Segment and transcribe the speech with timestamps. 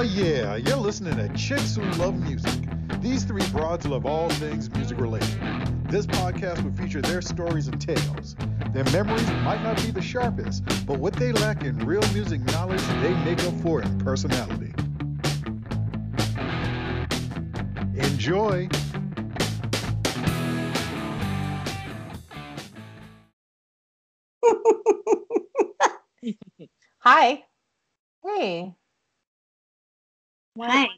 [0.00, 2.54] Oh, yeah, you're listening to Chicks Who Love Music.
[3.02, 5.28] These three broads love all things music related.
[5.90, 8.34] This podcast will feature their stories and tales.
[8.72, 12.80] Their memories might not be the sharpest, but what they lack in real music knowledge,
[13.02, 14.72] they make up for in personality.
[17.94, 18.70] Enjoy!
[27.00, 27.44] Hi.
[28.24, 28.74] Hey.
[30.60, 30.88] What- Hi.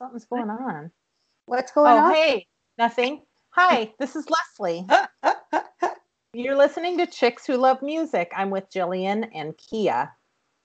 [0.00, 0.90] Something's going on.
[1.44, 1.98] What's going on?
[1.98, 2.12] oh, on?
[2.14, 2.48] hey.
[2.76, 3.22] Nothing.
[3.50, 4.84] Hi, this is Leslie.
[6.34, 8.32] You're listening to Chicks Who Love Music.
[8.36, 10.10] I'm with Jillian and Kia.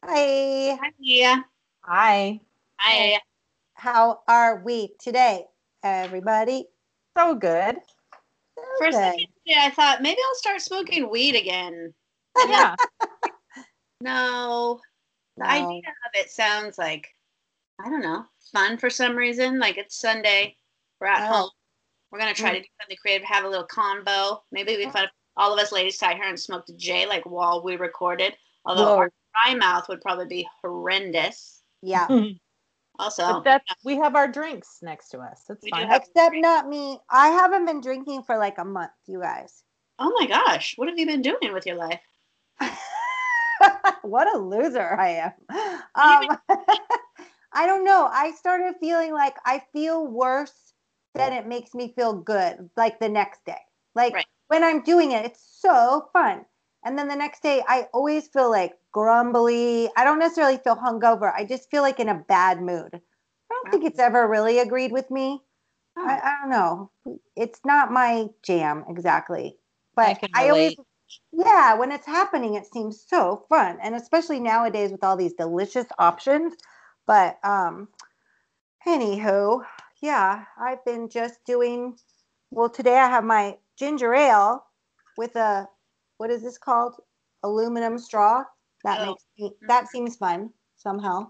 [0.03, 0.75] Hi.
[0.75, 1.45] Hi, Mia.
[1.81, 2.39] Hi.
[2.79, 3.19] Hi.
[3.75, 5.45] How are we today,
[5.83, 6.65] everybody?
[7.15, 7.75] So good.
[8.79, 8.91] For a Okay.
[8.91, 11.93] second today, I thought maybe I'll start smoking weed again.
[12.47, 12.75] Yeah.
[14.03, 14.81] No.
[15.37, 15.45] no.
[15.45, 17.07] The idea of it sounds like,
[17.83, 19.59] I don't know, fun for some reason.
[19.59, 20.55] Like it's Sunday,
[20.99, 21.33] we're at Oh.
[21.33, 21.49] home.
[22.11, 24.43] We're going to try to do something creative, have a little combo.
[24.51, 27.05] Maybe it'd be fun if all of us ladies sat here and smoked a J
[27.07, 28.35] like while we recorded.
[28.65, 28.97] Although Whoa.
[28.97, 31.61] our dry mouth would probably be horrendous.
[31.81, 32.07] Yeah.
[32.99, 35.45] Also, but that we have our drinks next to us.
[35.49, 35.89] It's We fine.
[35.91, 36.99] Except not me.
[37.09, 39.63] I haven't been drinking for like a month, you guys.
[39.97, 42.01] oh my gosh, what have you been doing with your life?
[44.03, 45.77] what a loser I am.
[45.95, 46.37] Um,
[47.53, 48.09] I don't know.
[48.11, 50.73] I started feeling like I feel worse
[51.15, 53.59] than it makes me feel good, like the next day.
[53.95, 54.25] Like Right.
[54.47, 56.45] when I'm doing it, it's so fun.
[56.85, 59.89] And then the next day, I always feel like grumbly.
[59.95, 61.31] I don't necessarily feel hungover.
[61.35, 62.89] I just feel like in a bad mood.
[62.93, 62.99] I
[63.53, 65.41] don't think it's ever really agreed with me.
[65.97, 66.07] Oh.
[66.07, 66.91] I, I don't know.
[67.35, 69.57] It's not my jam exactly.
[69.95, 70.75] But I I always,
[71.33, 73.77] yeah, when it's happening, it seems so fun.
[73.81, 76.53] And especially nowadays with all these delicious options.
[77.11, 77.89] But um,
[78.87, 79.65] anywho,
[80.01, 81.97] yeah, I've been just doing,
[82.51, 84.63] well, today I have my ginger ale
[85.17, 85.67] with a,
[86.19, 87.01] what is this called?
[87.43, 88.45] Aluminum straw.
[88.85, 89.05] That Oh.
[89.07, 91.29] makes me, that seems fun somehow.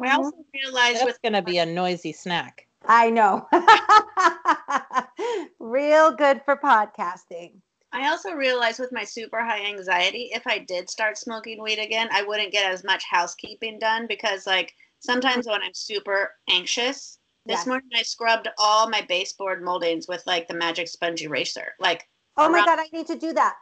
[0.00, 2.68] I also realized it's going to be a noisy snack.
[2.86, 3.48] I know.
[5.58, 7.54] Real good for podcasting.
[7.92, 12.08] I also realized with my super high anxiety, if I did start smoking weed again,
[12.12, 17.58] I wouldn't get as much housekeeping done because, like, sometimes when I'm super anxious, this
[17.58, 17.66] Yes.
[17.66, 21.74] morning I scrubbed all my baseboard moldings with like the magic sponge eraser.
[21.78, 23.54] Like, Oh my around- god, I need to do that.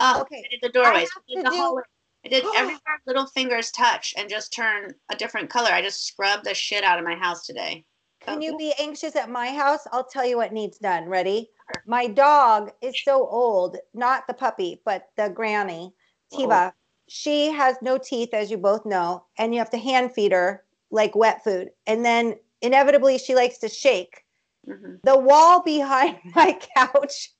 [0.00, 0.42] oh, Okay.
[0.44, 1.82] I did the doorways, I did the do- hallway.
[2.24, 5.70] I did everywhere little fingers touch and just turn a different color.
[5.70, 7.84] I just scrubbed the shit out of my house today.
[8.20, 9.86] Can Oh, you be anxious at my house?
[9.92, 11.04] I'll tell you what needs done.
[11.08, 11.50] Ready?
[11.86, 15.94] My dog is so old, not the puppy, but the granny,
[16.32, 16.72] Tiba.
[16.72, 16.76] Oh.
[17.06, 20.64] She has no teeth, as you both know, and you have to hand feed her
[20.90, 21.70] like wet food.
[21.86, 24.24] And then inevitably, she likes to shake.
[24.68, 25.00] Mhm.
[25.02, 27.30] the wall behind my couch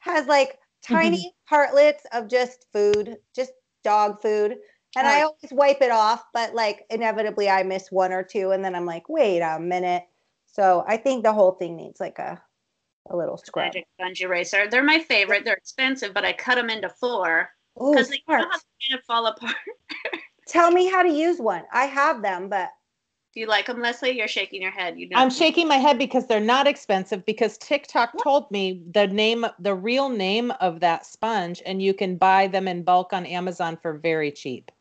[0.00, 3.52] has like tiny partlets of just food, just
[3.82, 4.56] dog food.
[4.96, 5.24] And I Oh.
[5.24, 8.86] always wipe it off, but like inevitably I miss one or two and then I'm
[8.86, 10.04] like, wait a minute.
[10.46, 12.40] So I think the whole thing needs like a
[13.10, 13.66] a little scrub.
[13.66, 14.68] Magic sponge eraser.
[14.68, 15.44] They're my favorite.
[15.44, 18.52] They're expensive, but I cut them into four because they you know smart.
[18.52, 19.54] how they kind of fall apart.
[20.48, 21.64] Tell me how to use one.
[21.72, 22.70] I have them, but
[23.36, 24.16] Do you like them, Leslie?
[24.16, 24.98] You're shaking your head.
[24.98, 25.18] You know.
[25.18, 29.74] I'm shaking my head because they're not expensive because TikTok told me the name the
[29.74, 33.98] real name of that sponge and you can buy them in bulk on Amazon for
[33.98, 34.72] very cheap.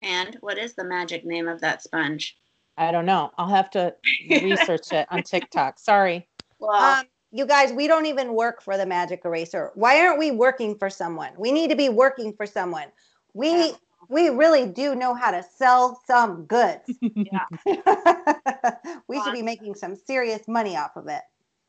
[0.00, 2.38] And what is the magic name of that sponge?
[2.76, 3.32] I don't know.
[3.36, 3.92] I'll have to
[4.30, 5.80] research it on TikTok.
[5.80, 6.28] Sorry.
[6.60, 9.72] Well, um, you guys, we don't even work for the magic eraser.
[9.74, 11.32] Why aren't we working for someone?
[11.36, 12.86] We need to be working for someone.
[13.34, 13.72] We
[14.08, 16.90] we really do know how to sell some goods.
[17.14, 17.46] Yeah.
[19.08, 21.22] we should be making some serious money off of it.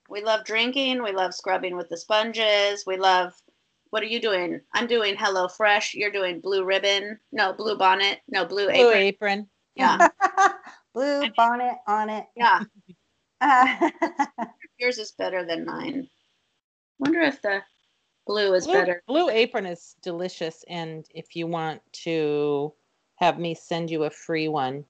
[0.09, 1.01] we love drinking.
[1.03, 2.83] We love scrubbing with the sponges.
[2.85, 3.33] We love.
[3.89, 4.61] What are you doing?
[4.73, 5.95] I'm doing Hello Fresh.
[5.95, 7.17] You're doing Blue Ribbon.
[7.31, 8.19] No, Blue Bonnet.
[8.27, 8.77] No, Blue Apron.
[8.79, 9.39] Blue Apron.
[9.39, 9.49] apron.
[9.75, 10.07] Yeah,
[10.93, 12.25] Blue bonnet on it.
[12.35, 12.61] yeah.
[13.41, 13.89] Uh,
[14.77, 16.07] Yours is better than mine.
[16.99, 17.61] Wonder if the
[18.29, 19.03] blue is Blue, better.
[19.07, 22.71] Blue apron is delicious and if you want to
[23.17, 24.85] have me send you a free one,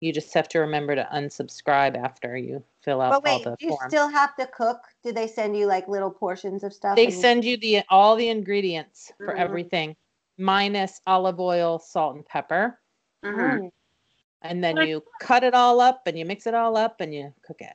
[0.00, 3.56] you just have to remember to unsubscribe after you fill out but wait, all the
[3.58, 3.92] do you forms.
[3.92, 4.78] still have to cook?
[5.02, 6.96] Do they send you like little portions of stuff?
[6.96, 9.38] They send you the all the ingredients for Mhm.
[9.38, 9.96] everything,
[10.38, 12.78] minus olive oil, salt, and pepper.
[13.24, 13.58] Mhm.
[13.58, 13.72] Mm,
[14.42, 17.34] And then you cut it all up and you mix it all up and you
[17.42, 17.74] cook it.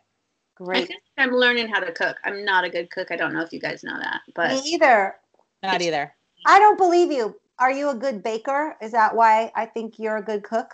[0.59, 0.87] I great.
[0.87, 2.17] think I'm learning how to cook.
[2.23, 3.11] I'm not a good cook.
[3.11, 5.15] I don't know if you guys know that, but Me but either.
[5.63, 6.13] Not either.
[6.45, 7.35] I don't believe you.
[7.59, 8.75] Are you a good baker?
[8.81, 10.73] Is that why I think you're a good cook?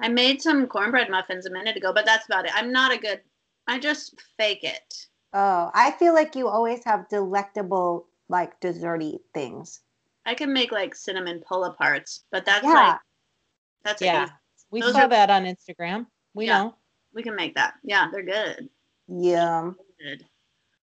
[0.00, 2.52] I made some cornbread muffins a minute ago, but that's about it.
[2.54, 3.20] I'm not a good.
[3.66, 5.06] I just fake it.
[5.32, 9.80] Oh, I feel like you always have delectable, like desserty things.
[10.26, 12.72] I can make like cinnamon pull aparts, but that's Yeah.
[12.72, 13.00] like
[13.84, 14.24] that's Yeah.
[14.24, 14.32] easy.
[14.70, 16.06] We Those saw are- that on Instagram.
[16.34, 16.62] We Yeah.
[16.64, 16.74] know.
[17.12, 17.74] We can make that.
[17.82, 18.68] Yeah, they're good.
[19.08, 20.24] Good.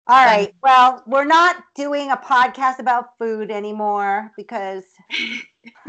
[0.07, 0.53] All right.
[0.61, 4.83] Well, we're not doing a podcast about food anymore because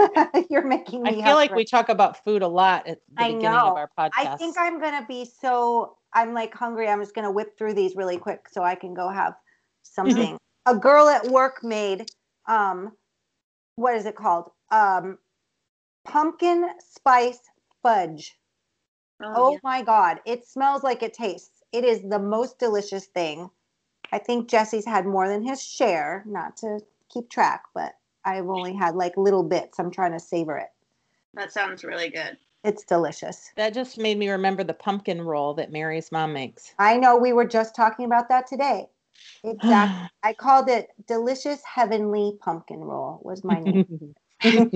[0.50, 1.22] you're making me.
[1.22, 3.69] I feel like we talk about food a lot at the I beginning know.
[3.69, 4.12] of our podcast.
[4.16, 5.96] I think I'm gonna be so.
[6.14, 6.88] I'm like hungry.
[6.88, 9.34] I'm just gonna whip through these really quick so I can go have
[9.82, 10.36] something.
[10.66, 12.10] a girl at work made
[12.46, 12.92] um,
[13.76, 14.50] what is it called?
[14.70, 15.18] Um,
[16.04, 17.40] pumpkin spice
[17.82, 18.36] fudge.
[19.22, 19.58] Oh, Oh yeah.
[19.62, 21.62] my god, it smells like it tastes.
[21.72, 23.50] It is the most delicious thing.
[24.12, 28.74] I think Jesse's had more than his share, not to keep track, but I've only
[28.74, 29.78] had like little bits.
[29.78, 30.69] I'm trying to savor it.
[31.34, 32.36] that sounds really good.
[32.64, 33.50] It's delicious.
[33.56, 36.74] that just made me remember the pumpkin roll that Mary's mom makes.
[36.78, 38.86] I know we were just talking about that today.
[39.42, 40.08] Exactly.
[40.22, 44.14] I called it delicious heavenly pumpkin roll was my name.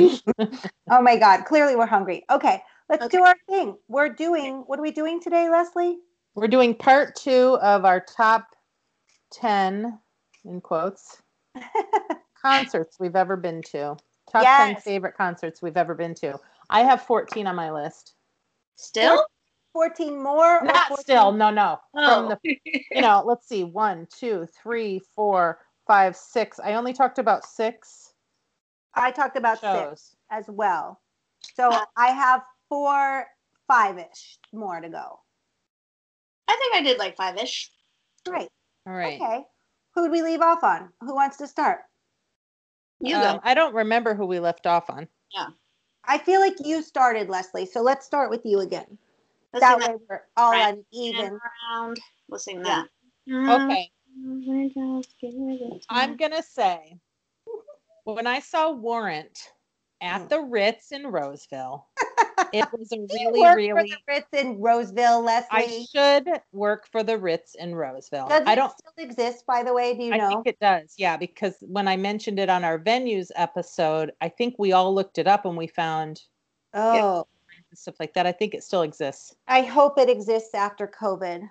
[0.90, 2.24] oh my god, clearly we're hungry.
[2.30, 3.76] Okay, let's do our thing.
[3.88, 5.98] We're doing what are we doing today, Leslie?
[6.34, 8.46] We're doing part two of our top
[9.32, 9.98] 10,
[10.44, 11.20] in quotes,
[12.42, 13.96] concerts we've ever been to.
[14.30, 16.38] Top 10 favorite concerts we've ever been to.
[16.68, 18.14] I have 14 on my list.
[18.76, 19.24] Still?
[19.72, 20.60] 14 more?
[20.60, 21.80] or Not 14 still, no, no.
[21.96, 22.14] Oh.
[22.14, 22.38] From Oh.
[22.44, 22.60] the,
[22.90, 26.58] you know, let's see, one, two, three, four, five, six.
[26.60, 28.14] I only talked about six
[28.94, 30.16] I talked about six shows.
[30.30, 31.00] as well.
[31.54, 33.26] So I have four,
[33.68, 35.20] five ish more to go.
[36.48, 37.70] I think I did like five ish.
[38.26, 38.48] Great.
[38.86, 39.20] All right.
[39.20, 39.44] Okay.
[39.94, 40.88] Who'd we leave off on?
[41.02, 41.80] Who wants to start?
[43.00, 43.40] You Um, go.
[43.42, 45.06] I don't remember who we left off on.
[45.34, 45.48] Yeah.
[46.04, 47.66] I feel like you started, Leslie.
[47.66, 48.98] So let's start with you again.
[49.52, 50.78] Let's that sing way we're all Right.
[50.92, 51.38] uneven.
[51.70, 52.00] round.
[52.28, 52.84] We'll sing Yeah.
[53.28, 53.50] that.
[53.50, 53.92] Okay.
[54.26, 55.04] I'm
[55.88, 56.98] I'm gonna say
[58.04, 59.52] when I saw Warrant
[60.00, 61.86] at the Ritz in Roseville,
[62.52, 65.48] it was a really, work for really the Ritz in Roseville, Leslie.
[65.50, 68.28] I should work for the Ritz in Roseville.
[68.28, 69.94] Does I it don't still exist, by the way?
[69.94, 70.28] Do you I know?
[70.28, 74.56] think it does, yeah, because when I mentioned it on our venues episode, I think
[74.58, 76.22] we all looked it up and we found
[76.74, 77.26] oh,
[77.74, 78.26] stuff like that.
[78.26, 79.34] I think it still exists.
[79.48, 81.48] I hope it exists after COVID.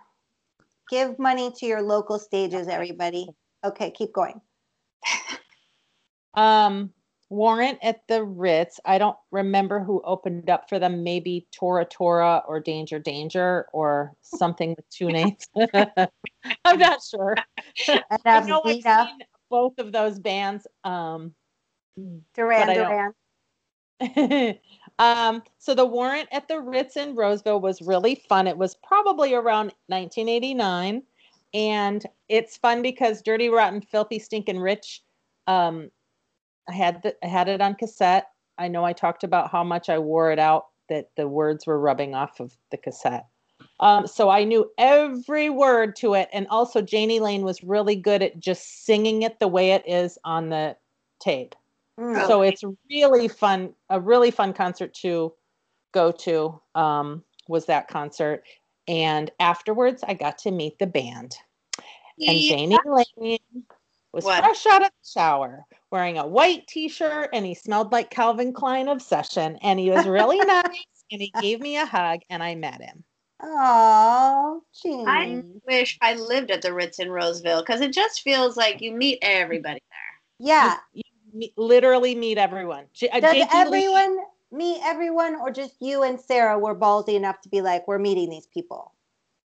[0.89, 3.27] Give money to your local stages, everybody.
[3.63, 4.41] Okay, keep going.
[6.33, 6.93] Um,
[7.29, 8.79] Warrant at the Ritz.
[8.85, 11.03] I don't remember who opened up for them.
[11.03, 15.47] Maybe Tora Tora or Danger Danger or something with two names.
[16.65, 17.35] I'm not sure.
[17.87, 20.65] I Enough, know I've seen both of those bands.
[20.83, 21.33] Um,
[22.33, 23.13] Duran I Duran.
[24.99, 28.47] um, so the warrant at the Ritz in Roseville was really fun.
[28.47, 31.03] It was probably around 1989,
[31.53, 35.03] and it's fun because Dirty Rotten Filthy Stinkin' Rich.
[35.47, 35.91] Um,
[36.69, 38.29] I had the, I had it on cassette.
[38.57, 41.79] I know I talked about how much I wore it out that the words were
[41.79, 43.25] rubbing off of the cassette.
[43.79, 48.21] Um, so I knew every word to it, and also Jani Lane was really good
[48.21, 50.75] at just singing it the way it is on the
[51.19, 51.55] tape.
[51.99, 52.27] Mm.
[52.27, 55.33] So it's really fun, a really fun concert to
[55.91, 56.59] go to.
[56.75, 58.43] Um, was that concert,
[58.87, 61.35] and afterwards I got to meet the band.
[62.19, 62.37] And.
[62.37, 63.39] Jani Lane
[64.11, 64.43] was What?
[64.43, 68.87] fresh out of the shower, wearing a white T-shirt, and he smelled like Calvin Klein
[68.87, 72.81] Obsession, and he was really nice, and he gave me a hug, and I met
[72.81, 73.03] him.
[73.41, 75.05] Oh, jeez.
[75.07, 78.91] I wish I lived at the Ritz in Roseville because it just feels like you
[78.91, 80.47] meet everybody there.
[80.47, 80.77] Yeah.
[80.93, 82.85] You meet, literally meet everyone.
[82.93, 84.17] J- uh, Does Jakey Lee- everyone
[84.51, 88.29] meet everyone, or just you and Sarah were ballsy enough to be like, we're meeting
[88.29, 88.93] these people?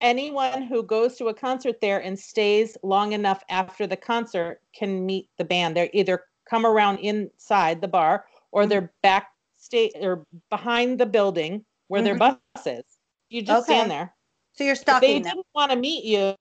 [0.02, 5.06] Anyone who goes to a concert there and stays long enough after the concert can
[5.06, 5.78] meet the band.
[5.78, 8.92] They either come around inside the bar or they're mm-hmm.
[9.04, 12.38] backstage or behind the building where their mm-hmm.
[12.56, 12.84] bus is.
[13.30, 13.78] You just Okay.
[13.78, 14.14] stand there.
[14.54, 15.24] So you're If they them.
[15.24, 16.36] didn't want to meet you,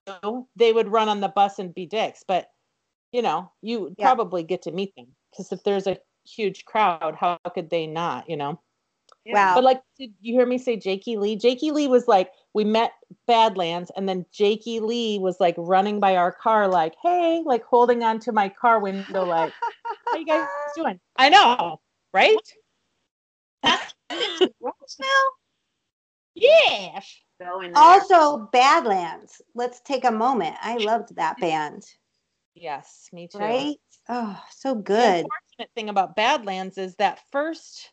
[0.56, 2.24] they would run on the bus and be dicks.
[2.26, 2.50] But
[3.12, 4.06] you know, you Yeah.
[4.06, 8.28] probably get to meet them because if there's a huge crowd, how could they not?
[8.28, 8.60] You know.
[9.26, 9.54] Wow.
[9.54, 11.36] But like, did you hear me say Jakey Lee?
[11.36, 12.92] Jakey Lee was like, we met
[13.26, 18.02] Badlands, and then Jakey Lee was like running by our car, like, hey, like holding
[18.02, 19.52] onto my car window, like,
[20.06, 20.46] how you guys
[20.76, 20.98] doing?
[21.16, 21.80] I know,
[22.12, 22.36] right?
[23.62, 23.94] That's
[24.60, 25.06] Roseville.
[26.34, 27.00] Yeah.
[27.74, 29.40] Also, Badlands.
[29.54, 30.56] Let's take a moment.
[30.60, 31.84] I loved that band.
[32.54, 33.38] Yes, me too.
[33.38, 33.76] Right?
[34.08, 35.24] Oh, so good.
[35.24, 37.90] The unfortunate thing about Badlands is that first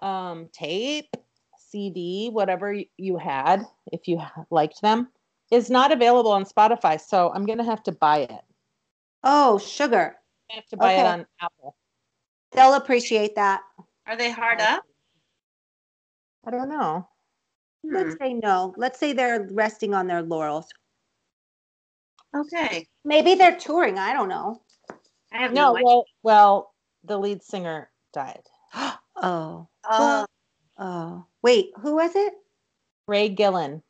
[0.00, 1.14] um, tape,
[1.56, 5.08] CD, whatever you had, if you liked them,
[5.50, 7.00] is not available on Spotify.
[7.00, 8.44] So I'm gonna have to buy it.
[9.22, 10.16] Oh, sugar.
[10.50, 11.76] I have to buy it on Apple.
[12.52, 13.62] They'll appreciate that.
[14.06, 14.84] Are they hard up?
[16.46, 17.08] I don't know.
[17.84, 17.94] Hmm.
[17.94, 18.72] Let's say no.
[18.76, 20.68] Let's say they're resting on their laurels.
[22.34, 22.86] Okay.
[23.04, 23.98] Maybe they're touring.
[23.98, 24.60] I don't know.
[25.32, 25.84] I have No, no, idea.
[25.84, 26.74] well, well,
[27.04, 28.42] the lead singer died.
[29.16, 29.68] Oh.
[29.84, 30.26] Oh,
[30.78, 31.24] Oh.
[31.42, 32.34] Wait, who was it?
[33.08, 33.82] Ray Gillen.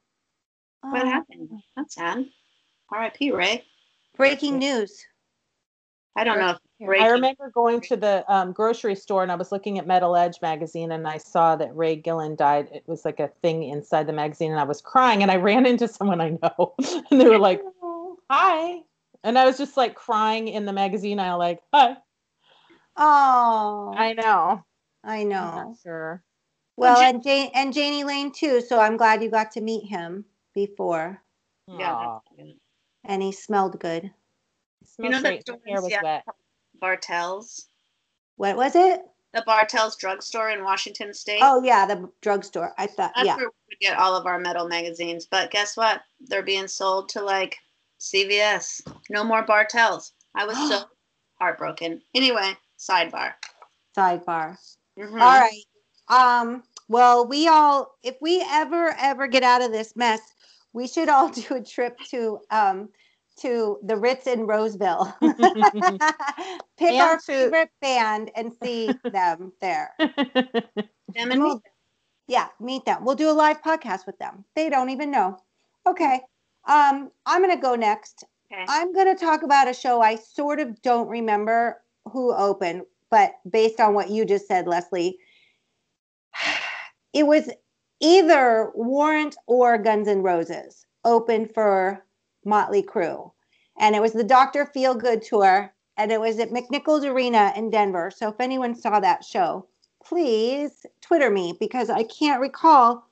[0.83, 1.07] what Oh.
[1.07, 1.51] happened?
[1.77, 2.27] That's sad.
[2.93, 3.33] R.I.P.
[3.33, 3.65] Ray.
[4.17, 5.05] Breaking news.
[6.15, 6.89] I don't know if Here.
[6.91, 7.01] Ray.
[7.01, 10.41] I remember going to the um, grocery store and I was looking at Metal Edge
[10.41, 12.69] magazine and I saw that Ray Gillen died.
[12.73, 15.67] It was like a thing inside the magazine and I was crying and I ran
[15.73, 16.75] into someone I know
[17.11, 17.63] and they were like,
[18.31, 18.83] "Hi,"
[19.25, 21.97] and I was just like crying in the magazine aisle, like, "Hi."
[22.97, 24.65] Oh, I, I know.
[25.07, 25.37] I I'm know.
[25.37, 26.23] not sure.
[26.77, 28.61] Well, Well, and Jane and Jani Lane too.
[28.61, 31.23] So I'm glad you got to meet him before,
[31.69, 31.97] Yeah,
[32.29, 32.55] that's good.
[33.05, 34.05] and he smelled good.
[34.05, 34.13] it
[34.99, 35.43] You know that great.
[35.43, 36.25] store in was Seattle wet.
[38.37, 39.01] What was it?
[39.33, 41.41] The Bartell's drugstore in Washington State.
[41.43, 42.73] Oh yeah, the drugstore.
[42.79, 43.13] I thought.
[43.15, 43.37] That's Yeah.
[43.37, 45.27] where we get all of our metal magazines.
[45.27, 46.03] But guess what?
[46.21, 47.57] They're being sold to like
[48.01, 48.83] CVS.
[49.11, 50.13] No more Bartels.
[50.35, 50.85] I was so
[51.39, 52.03] heartbroken.
[52.15, 53.35] Anyway, sidebar.
[53.97, 54.57] Sidebar.
[54.99, 55.21] Mhm.
[55.21, 55.63] All right.
[56.09, 60.21] Um, well, we all, if we ever, ever get out of this mess,
[60.73, 62.89] we should all do a trip to um
[63.41, 65.15] to the Ritz in Roseville.
[65.21, 69.93] Pick And our to- favorite band and see them there.
[69.99, 70.13] Them
[71.17, 71.39] and me.
[71.41, 71.63] Well,
[72.29, 73.05] Yeah, meet them.
[73.05, 74.45] We'll do a live podcast with them.
[74.55, 75.39] They don't even know.
[75.87, 76.21] Okay.
[76.67, 78.25] Um, I'm gonna go next.
[78.53, 78.65] Okay.
[78.69, 83.35] I'm going to talk about a show I sort of don't remember who opened, but
[83.49, 85.19] based on what you just said, Leslie,
[87.13, 87.51] it was
[88.01, 92.05] either Warrant or Guns N' Roses open for
[92.45, 93.31] Motley Crue.
[93.79, 94.71] And it was the Dr.
[94.75, 98.11] Feelgood tour, and it was at McNichols Arena in Denver.
[98.11, 99.67] So if anyone saw that show,
[100.05, 103.07] please Twitter me because I can't recall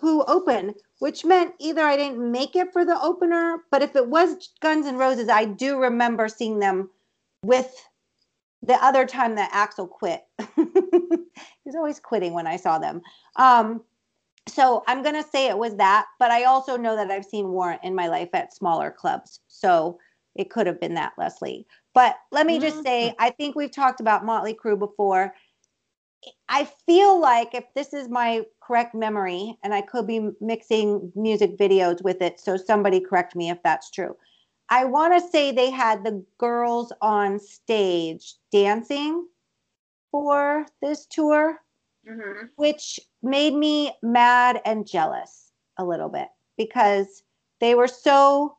[0.00, 4.08] who opened, which meant either I didn't make it for the opener, but if it
[4.08, 6.90] was Guns N' Roses, I do remember seeing them
[7.42, 7.86] with
[8.62, 10.24] the other time that Axl quit.
[11.64, 13.02] He's always quitting when I saw them.
[13.36, 13.82] Um,
[14.48, 17.84] so I'm gonna say it was that, but I also know that I've seen Warrant
[17.84, 19.98] in my life at smaller clubs, so
[20.34, 21.66] it could have been that, Leslie.
[21.94, 25.34] But let me just say, I think we've talked about Motley Crue before.
[26.48, 31.58] I feel like if this is my correct memory, and I could be mixing music
[31.58, 34.16] videos with it, so somebody correct me if that's true.
[34.70, 39.26] I want to say they had the girls on stage dancing
[40.10, 41.60] for this tour,
[42.06, 42.50] Mhm.
[42.56, 47.22] which made me mad and jealous a little bit because
[47.58, 48.56] they were so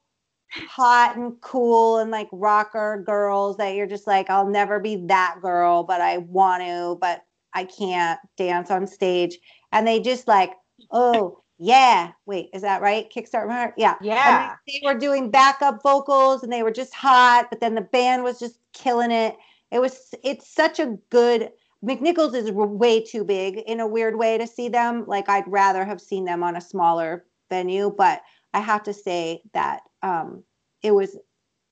[0.68, 5.38] hot and cool and like rocker girls that you're just like, I'll never be that
[5.42, 9.38] girl, but I want to, but I can't dance on stage.
[9.72, 10.54] And they just like,
[10.92, 12.12] oh, yeah.
[12.26, 13.08] Wait, is that right?
[13.16, 13.74] Kickstart?
[13.78, 13.94] Yeah.
[14.02, 14.56] Yeah.
[14.66, 18.24] they, they were doing backup vocals and they were just hot, but then the band
[18.24, 19.38] was just killing it.
[19.72, 21.52] It was, it's such a good,
[21.86, 25.06] McNichols is way too big in a weird way to see them.
[25.06, 28.24] Like, I'd rather have seen them on a smaller venue, but
[28.56, 30.44] I have to say that um,
[30.82, 31.16] it was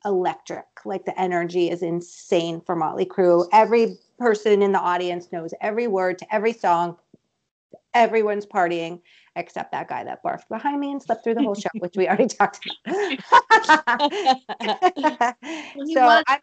[0.06, 0.66] electric.
[0.86, 3.48] Like, the energy is insane for Motley Crue.
[3.52, 6.96] Every person in the audience knows every word to every song.
[7.94, 9.02] Everyone's partying
[9.36, 12.08] except that guy that barfed behind me and slept through the whole show, which we
[12.08, 13.20] already talked about.
[15.76, 16.40] Well, he so was I'm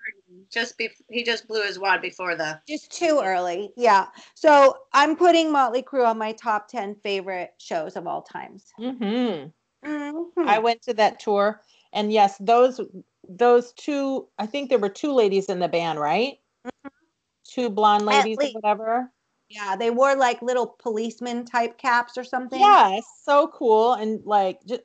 [0.50, 3.71] just be- he just blew his wad before the just too early.
[3.76, 4.07] Yeah.
[4.35, 8.73] So I'm putting Motley Crue on my top 10 favorite shows of all times.
[8.76, 9.47] hmm
[9.85, 10.31] Mhm.
[10.38, 11.61] I went to that tour,
[11.93, 12.81] and yes, those
[13.29, 14.29] those two.
[14.38, 16.38] I think there were two ladies in the band, right?
[17.45, 18.09] Two blonde Mm-hmm.
[18.09, 19.12] At ladies or whatever.
[19.49, 22.61] Yeah, they wore like little policeman type caps or something.
[22.61, 24.83] Yes, so cool, and like just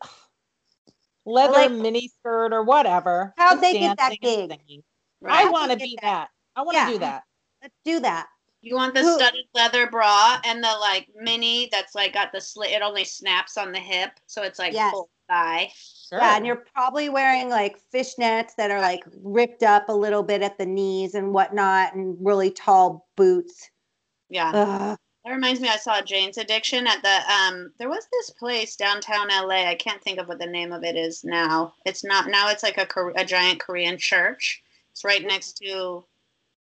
[1.26, 3.34] leather like- mini skirt or whatever.
[3.38, 4.84] How'd they get that dancing gig?
[5.22, 5.46] right.
[5.46, 6.30] I want to be that.
[6.30, 6.30] that.
[6.56, 6.90] I want to Yeah.
[6.92, 7.24] do that.
[7.62, 8.28] Let's do that.
[8.64, 12.42] You want the Who- studded leather bra and the like mini that's like got the
[12.42, 12.72] slit.
[12.72, 14.92] It only snaps on the hip, so it's like Yes.
[14.92, 15.72] full thigh.
[15.76, 16.20] Sure.
[16.20, 20.42] Yeah, and you're probably wearing like fishnets that are like ripped up a little bit
[20.44, 23.70] at the knees and whatnot, and really tall boots.
[24.32, 24.98] Yeah, Ugh.
[25.26, 25.68] that reminds me.
[25.68, 27.74] I saw Jane's Addiction at the um.
[27.78, 29.68] There was this place downtown LA.
[29.68, 31.74] I can't think of what the name of it is now.
[31.86, 32.50] It's not now.
[32.50, 34.64] It's like a a giant Korean church.
[34.92, 36.06] It's right next to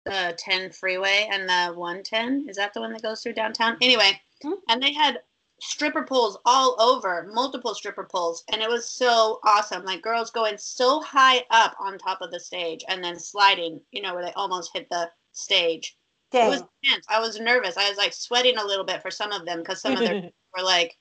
[0.04, 2.46] the 10 freeway and the 110.
[2.48, 3.78] Is that the one that goes through downtown?
[3.80, 4.58] Anyway, Mhm.
[4.68, 5.22] and they had
[5.60, 9.84] stripper poles all over, multiple stripper poles, and it was so awesome.
[9.84, 14.02] Like girls going so high up on top of the stage and then sliding, you
[14.02, 15.96] know, where they almost hit the stage.
[16.42, 17.06] It was intense.
[17.08, 17.76] I was nervous.
[17.76, 20.30] I was like sweating a little bit for some of them because some of them
[20.56, 20.96] were like,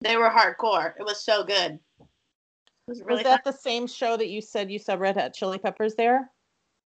[0.00, 0.94] they were hardcore.
[0.98, 1.78] It was so good.
[2.00, 2.08] It
[2.86, 5.58] was really was that the same show that you said you saw Red Hot Chili
[5.58, 6.30] Peppers there?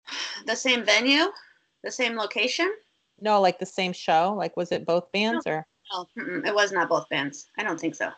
[0.45, 1.25] the same venue,
[1.83, 2.71] the same location.
[3.19, 4.33] No, like the same show.
[4.37, 5.65] Like, was it both bands or?
[5.93, 7.47] No, mm-mm, it was not both bands.
[7.57, 8.09] I don't think so.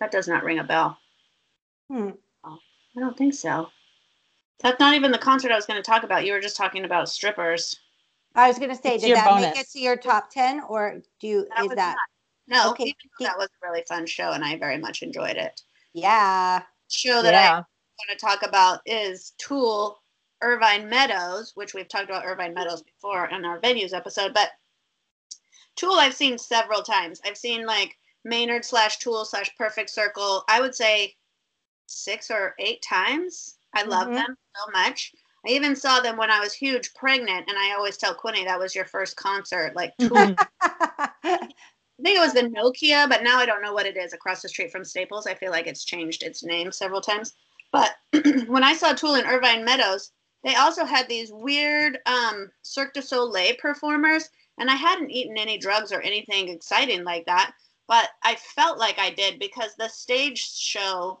[0.00, 0.98] That does not ring a bell.
[1.90, 2.10] Hmm.
[2.44, 3.68] I don't think so.
[4.60, 6.26] That's not even the concert I was going to talk about.
[6.26, 7.78] You were just talking about strippers.
[8.38, 11.02] I was gonna say, It's did your that make it to your top ten, or
[11.20, 11.96] do you That is that?
[11.96, 11.96] not-
[12.46, 15.60] No, Okay, even that was a really fun show, and I very much enjoyed it.
[15.92, 16.62] Yeah.
[16.88, 17.66] Show that I want
[18.10, 20.00] to talk about is Tool
[20.40, 24.32] Irvine Meadows, which we've talked about Irvine Meadows before in our venues episode.
[24.32, 24.52] But
[25.76, 27.20] Tool, I've seen several times.
[27.24, 30.44] I've seen like Maynard slash Tool slash Perfect Circle.
[30.48, 31.16] I would say
[31.86, 33.58] six or eight times.
[33.74, 34.14] I love Mhm.
[34.14, 35.12] them so much.
[35.46, 38.58] I even saw them when I was huge pregnant, and I always tell Quinny that
[38.58, 39.74] was your first concert.
[39.76, 40.34] Like Tool
[42.00, 44.42] I think it was the Nokia, but now I don't know what it is across
[44.42, 45.26] the street from Staples.
[45.26, 47.34] I feel like it's changed its name several times.
[47.72, 47.96] But
[48.46, 50.12] when I saw Tool in Irvine Meadows,
[50.44, 55.58] they also had these weird um, Cirque du Soleil performers, and I hadn't eaten any
[55.58, 57.52] drugs or anything exciting like that,
[57.88, 61.20] but I felt like I did because the stage show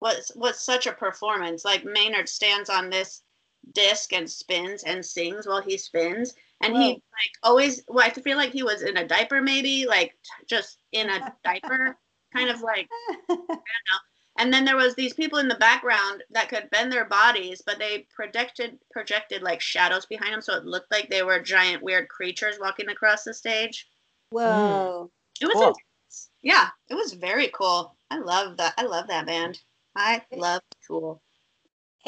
[0.00, 1.64] was was such a performance.
[1.64, 3.22] Like Maynard stands on this
[3.72, 7.82] disc and spins and sings while he spins, and he like always.
[7.88, 10.14] Well, I feel like he was in a diaper, maybe like
[10.48, 11.96] just in a diaper,
[12.32, 12.88] kind of like
[14.38, 17.78] and then there was these people in the background that could bend their bodies but
[17.78, 22.08] they projected projected like shadows behind them so it looked like they were giant weird
[22.08, 23.86] creatures walking across the stage
[24.30, 25.10] Whoa.
[25.40, 25.68] it was Cool.
[25.68, 26.30] intense.
[26.42, 29.60] yeah it was very cool i love that i love that band
[29.96, 31.20] i love tool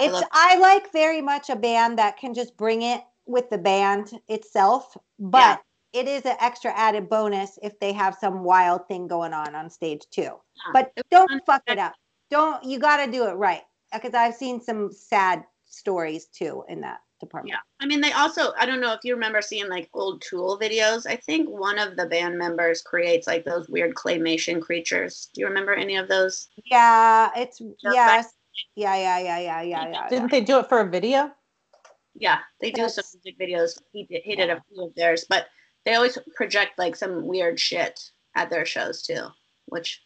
[0.00, 3.50] I It's love- I like very much a band that can just bring it with
[3.50, 8.86] the band itself, but it is an extra added bonus if they have some wild
[8.88, 10.30] thing going on on stage too.
[10.72, 11.94] But don't fuck it up.
[12.30, 16.80] Don't you got to do it right because I've seen some sad stories too in
[16.80, 17.52] that department.
[17.52, 20.58] yeah i mean they also i don't know if you remember seeing like old tool
[20.58, 25.42] videos i think one of the band members creates like those weird claymation creatures do
[25.42, 28.32] you remember any of those Yeah, it's yes.
[28.76, 29.90] Yeah, yeah, yeah, yeah, yeah, yeah.
[29.90, 30.08] yeah.
[30.08, 31.32] Didn't they do it for a video?
[32.14, 33.80] Yeah, they do some music videos.
[33.92, 35.46] He did, he did a few of theirs, but
[35.84, 39.28] they always project like some weird shit at their shows too,
[39.66, 40.02] which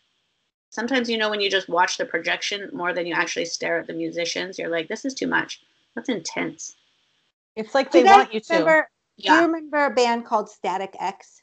[0.71, 3.87] sometimes you know when you just watch the projection more than you actually stare at
[3.87, 5.61] the musicians, you're like, this is too much.
[5.95, 6.77] That's intense.
[7.57, 8.53] It's like Do they want you to.
[8.53, 8.89] remember,
[9.19, 11.43] Do you remember a band called Static X?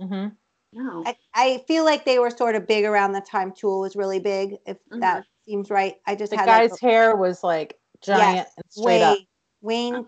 [0.00, 0.28] Mm-hmm.
[0.72, 1.04] No.
[1.06, 4.18] I, I feel like they were sort of big around the time Tool was really
[4.18, 5.96] big, if that seems right.
[6.06, 9.18] I just The had guy's like hair was like giant and straight up.
[9.60, 10.06] Wayne, Wayne,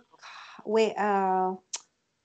[0.64, 1.54] wait, uh,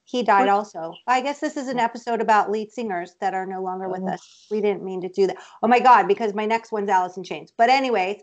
[0.05, 0.95] he died also.
[1.05, 4.09] I guess this is an episode about lead singers that are no longer with Oh.
[4.13, 4.47] us.
[4.49, 5.37] We didn't mean to do that.
[5.61, 7.51] Oh my God, because my next one's Alice in Chains.
[7.55, 8.21] But anyways,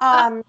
[0.00, 0.26] Ah.
[0.26, 0.42] um,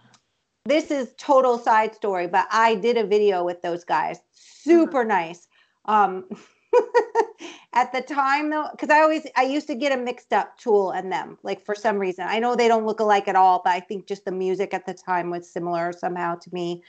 [0.66, 4.20] this is total side story, but I did a video with those guys.
[4.32, 5.48] Super nice.
[5.86, 6.28] Um,
[7.74, 10.92] at the time though, because I always I used to get them mixed up, Tool
[10.92, 12.26] and them, like for some reason.
[12.28, 14.86] I know they don't look alike at all, but I think just the music at
[14.86, 16.84] the time was similar somehow to me.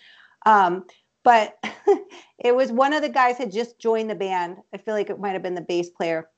[0.46, 0.84] Um,
[1.24, 1.56] but
[2.38, 4.56] it was one of the guys had just joined the band.
[4.74, 6.28] I feel like it might have been the bass player.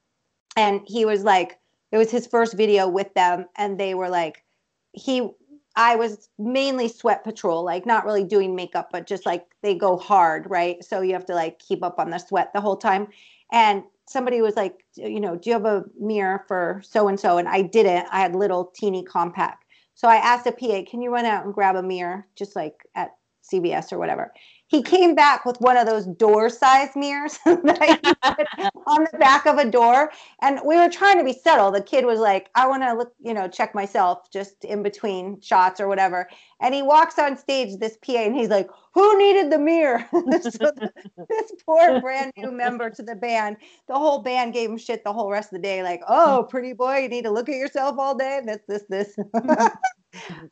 [0.57, 1.59] And he was like,
[1.91, 4.45] it was his first video with them, and they were like,
[4.93, 5.29] he
[5.77, 9.97] I was mainly sweat patrol, like not really doing makeup, but just like they go
[9.97, 10.83] hard, right?
[10.85, 13.09] So you have to like keep up on the sweat the whole time.
[13.53, 17.39] And somebody was like, you know, do you have a mirror for so and so?
[17.39, 18.07] And I didn't.
[18.13, 19.65] I had little teeny compact.
[19.95, 22.87] So I asked a PA, can you run out and grab a mirror, just like
[22.95, 23.11] at
[23.43, 24.33] CVS or whatever?
[24.75, 28.49] He came back with one of those door size mirrors that you put
[28.89, 30.11] on the back of a door.
[30.43, 31.71] And we were trying to be subtle.
[31.71, 35.41] The kid was like, I want to look, you know, check myself just in between
[35.41, 36.29] shots or whatever.
[36.61, 40.05] And he walks on stage, this PA, and he's like, Who needed the mirror?
[40.13, 40.91] so the,
[41.31, 45.13] this poor brand new member to the band, the whole band gave him shit the
[45.13, 46.49] whole rest of the day, like, Oh, hmm.
[46.49, 48.41] pretty boy, you need to look at yourself all day.
[48.45, 49.17] This, this, this.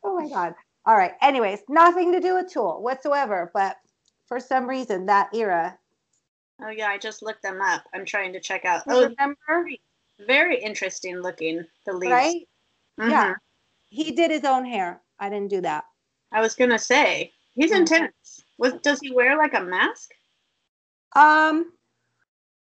[0.05, 0.53] oh my God.
[0.85, 1.13] All right.
[1.21, 3.51] Anyways, nothing to do with Tool whatsoever.
[3.53, 3.77] But
[4.33, 5.77] for some reason, that era,
[6.59, 7.83] Oh yeah, I just looked them up.
[7.93, 8.83] I'm trying to check out.
[8.87, 9.69] you Oh, remember?
[10.25, 11.63] very interesting looking.
[11.85, 12.11] The leads.
[12.11, 12.47] Right?
[12.99, 13.11] Mhm.
[13.11, 13.33] Yeah.
[13.89, 15.01] He did his own hair.
[15.19, 15.83] I didn't do that.
[16.31, 17.81] I was gonna say he's Mhm.
[17.81, 18.43] intense.
[18.57, 20.09] Was does he wear like a mask?
[21.15, 21.73] Um,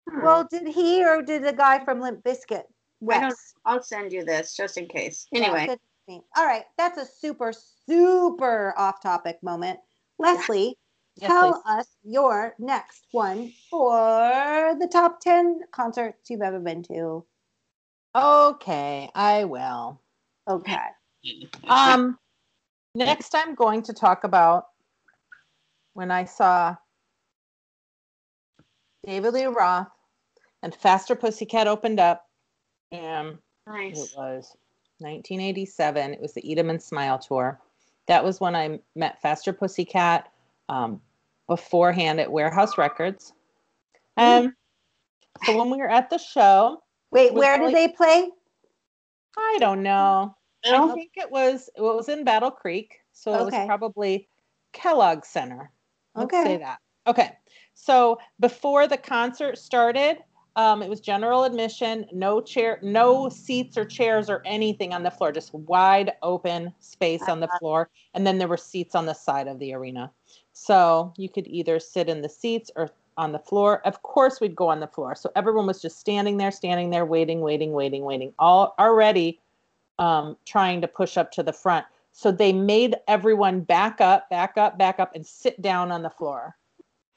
[0.09, 0.21] Hmm.
[0.21, 2.65] well, did he or did the guy from Limp Bizkit?
[2.99, 3.55] Wax?
[3.65, 5.27] I will send you this just in case.
[5.33, 6.21] Anyway, send it to me.
[6.35, 9.79] All right, that's a super super off topic moment.
[10.19, 10.77] Leslie,
[11.19, 11.61] Yes, tell please.
[11.65, 17.25] us your next one for the top 10 concerts you've ever been to.
[18.15, 19.99] Okay, I will.
[20.47, 20.77] Okay.
[21.67, 22.17] Um,
[22.93, 24.67] next, I'm going to talk about
[25.93, 26.75] when I saw
[29.05, 29.87] David Lee Roth
[30.61, 32.27] and Faster Pussycat opened up,
[32.91, 34.55] and it was
[34.99, 36.13] 1987.
[36.13, 37.59] It was the Eat 'em and Smile tour.
[38.07, 40.31] That was when I met Faster Pussycat
[40.69, 41.01] um,
[41.47, 43.33] beforehand at Warehouse Records.
[44.17, 44.55] Um,
[45.45, 48.29] so when we were at the show, Wait, where did they play?
[49.37, 50.35] I don't know.
[50.65, 50.93] I Bill?
[50.93, 53.59] think it was it was in Battle Creek, so it Okay.
[53.59, 54.27] was probably
[54.73, 55.71] Kellogg Center.
[56.15, 56.43] Let's Okay.
[56.43, 56.79] say that.
[57.05, 57.37] Okay.
[57.73, 60.17] So before the concert started,
[60.55, 65.11] um, it was general admission, no chair, no seats or chairs or anything on the
[65.11, 69.13] floor, just wide open space on the floor, and then there were seats on the
[69.13, 70.11] side of the arena.
[70.59, 73.81] So you could either sit in the seats or on the floor.
[73.85, 75.15] Of course, we'd go on the floor.
[75.15, 79.39] So everyone was just standing there, standing there, waiting, waiting, waiting, waiting, all already
[79.99, 81.85] um, trying to push up to the front.
[82.11, 86.09] So they made everyone back up, back up, back up, and sit down on the
[86.09, 86.55] floor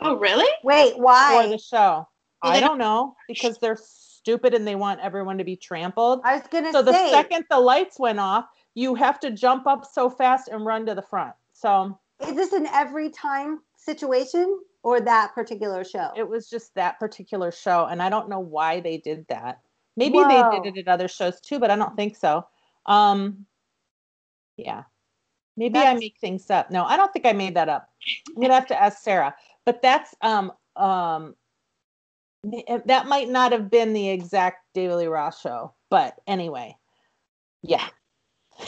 [0.01, 0.49] Oh, really?
[0.63, 1.43] Wait, why?
[1.43, 2.09] for the show.
[2.43, 6.23] Well, I don't know because they're stupid and they want everyone to be trampled.
[6.25, 9.85] I was gonna So the second the lights went off, you have to jump up
[9.85, 11.35] so fast and run to the front.
[11.53, 16.11] So Is this an every time situation or that particular show?
[16.17, 19.61] it was just that particular show, and I don't know why they did that.
[19.97, 20.29] Maybe Whoa.
[20.29, 22.47] they did it at other shows too, but I don't think so.
[22.87, 23.47] Um,
[24.57, 24.85] yeah,
[25.57, 26.71] maybe I make things up.
[26.71, 27.89] No, I don't think I made that up.
[28.29, 29.35] I'm gonna have to ask Sarah.
[29.65, 31.35] But that's um um
[32.87, 36.77] that might not have been the exact Daily Ross show, but anyway,
[37.63, 37.87] yeah.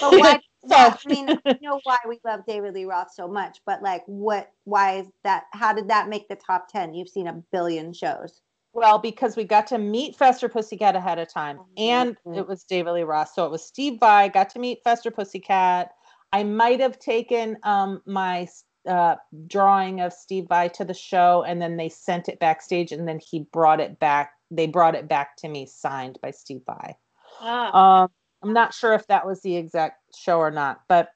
[0.01, 0.41] But why?
[0.69, 4.03] So- I mean, I know why we love David Lee Roth so much, but like,
[4.07, 4.51] what?
[4.65, 5.45] Why is that?
[5.53, 6.95] How did that make the top ten?
[6.95, 8.41] You've seen a billion shows.
[8.75, 12.39] Well, because we got to meet Faster Pussycat ahead of time, and Mhm.
[12.39, 14.29] it was David Lee Roth, So it was Steve Vai.
[14.29, 15.91] Got to meet Faster Pussycat.
[16.33, 18.49] I might have taken um, my
[18.89, 23.07] uh, drawing of Steve Vai to the show, and then they sent it backstage, and
[23.07, 24.33] then he brought it back.
[24.51, 26.97] They brought it back to me, signed by Steve Vai.
[27.43, 28.11] Oh, Um,
[28.43, 31.11] I'm not sure if that was the exact show or not, but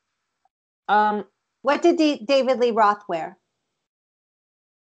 [0.89, 1.25] um,
[1.63, 3.37] What did D- David Lee Roth wear?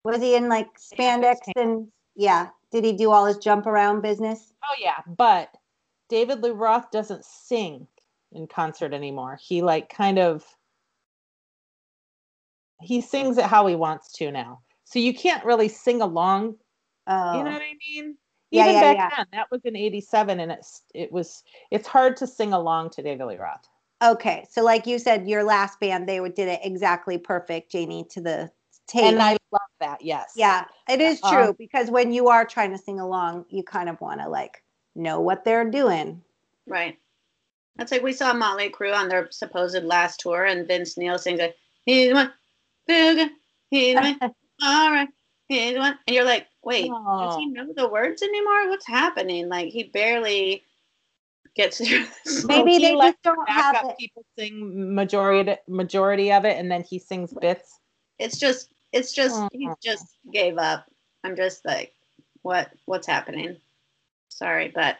[0.04, 2.50] Was he in like spandex and yeah?
[2.72, 4.54] Did he do all his jump around business?
[4.64, 5.50] Oh yeah, but
[6.10, 7.88] David Lee Roth doesn't sing
[8.34, 9.40] in concert anymore.
[9.42, 10.44] He like kind of
[12.82, 14.62] he sings it how he wants to now.
[14.84, 16.56] So you can't really sing along,
[17.08, 18.18] Oh, you know what I mean?
[18.54, 19.10] Yeah, Even yeah, back yeah.
[19.18, 23.02] then, that was in 87 and it's it was it's hard to sing along to
[23.02, 23.68] David Lee Roth.
[24.04, 24.46] okay.
[24.52, 28.22] So like you said, your last band they would- did it exactly perfect, Jani, to
[28.22, 28.52] the
[28.88, 29.06] tape.
[29.06, 30.02] And I love that.
[30.04, 30.34] Yes.
[30.36, 33.90] yeah, it is Uh, true because when you are trying to sing along, you kind
[33.90, 34.64] of want to like
[34.96, 36.22] know what they're doing.
[36.68, 36.98] right.
[37.78, 41.40] That's like we saw Motley Crue on their supposed last tour, and Vince Neil sings
[41.40, 41.56] like,
[41.88, 42.32] "He's one,
[42.88, 43.30] booga,
[43.72, 44.20] he's one,
[44.62, 45.10] all right,
[45.48, 48.70] he's one," and you're like, "Wait, does he know the words anymore?
[48.70, 50.64] What's happening?" Like he barely
[51.56, 52.06] gets through.
[52.26, 52.44] This.
[52.46, 53.98] Maybe they just don't have it.
[53.98, 57.80] people sing majority majority of it and then he sings bits.
[58.20, 59.76] It's just, it's just, he Mhm.
[59.82, 60.86] just gave up.
[61.24, 61.94] I'm just like,
[62.42, 63.58] what, what's happening?
[64.30, 64.98] Sorry, but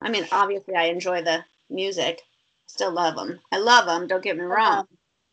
[0.00, 2.22] I mean, obviously, I enjoy the music.
[2.66, 3.40] Still love them.
[3.52, 4.06] I love them.
[4.06, 4.86] Don't get me wrong.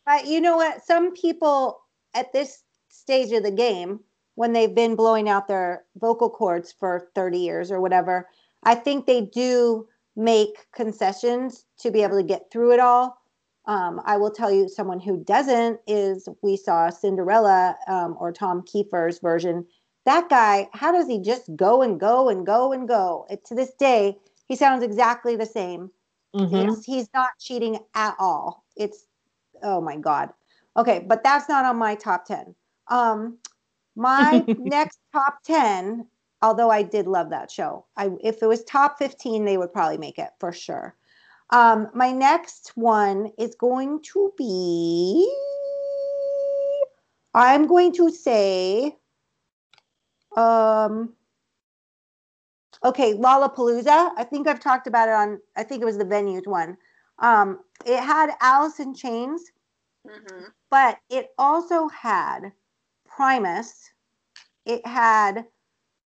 [0.06, 0.84] But you know what?
[0.84, 1.80] Some people
[2.14, 4.00] at this stage of the game,
[4.34, 8.28] when they've been blowing out their vocal cords for 30 years or whatever,
[8.62, 13.16] I think they do make concessions to be able to get through it all.
[13.66, 18.62] Um, I will tell you, someone who doesn't is we saw Cinderella um, or Tom
[18.62, 19.66] Kiefer's version.
[20.06, 23.26] That guy, how does he just go and go and go and go?
[23.30, 25.90] It, to this day, he sounds exactly the same.
[26.34, 26.72] Mhm.
[26.72, 28.64] It's, he's not cheating at all.
[28.76, 29.06] It's
[29.62, 30.30] oh my god.
[30.76, 32.54] Okay, but that's not on my top 10.
[32.88, 33.38] Um
[33.96, 36.06] my next top 10,
[36.42, 37.86] although I did love that show.
[37.96, 40.96] I if it was top 15, they would probably make it for sure.
[41.50, 45.30] Um my next one is going to be
[47.34, 48.96] I'm going to say
[50.36, 51.14] um
[52.84, 54.12] okay, Lollapalooza.
[54.16, 56.76] I think I've talked about it on I think it was the venues one.
[57.18, 59.52] Um, it had Alice in Chains,
[60.06, 62.52] hmm but it also had
[63.20, 63.90] Primus
[64.64, 65.44] it had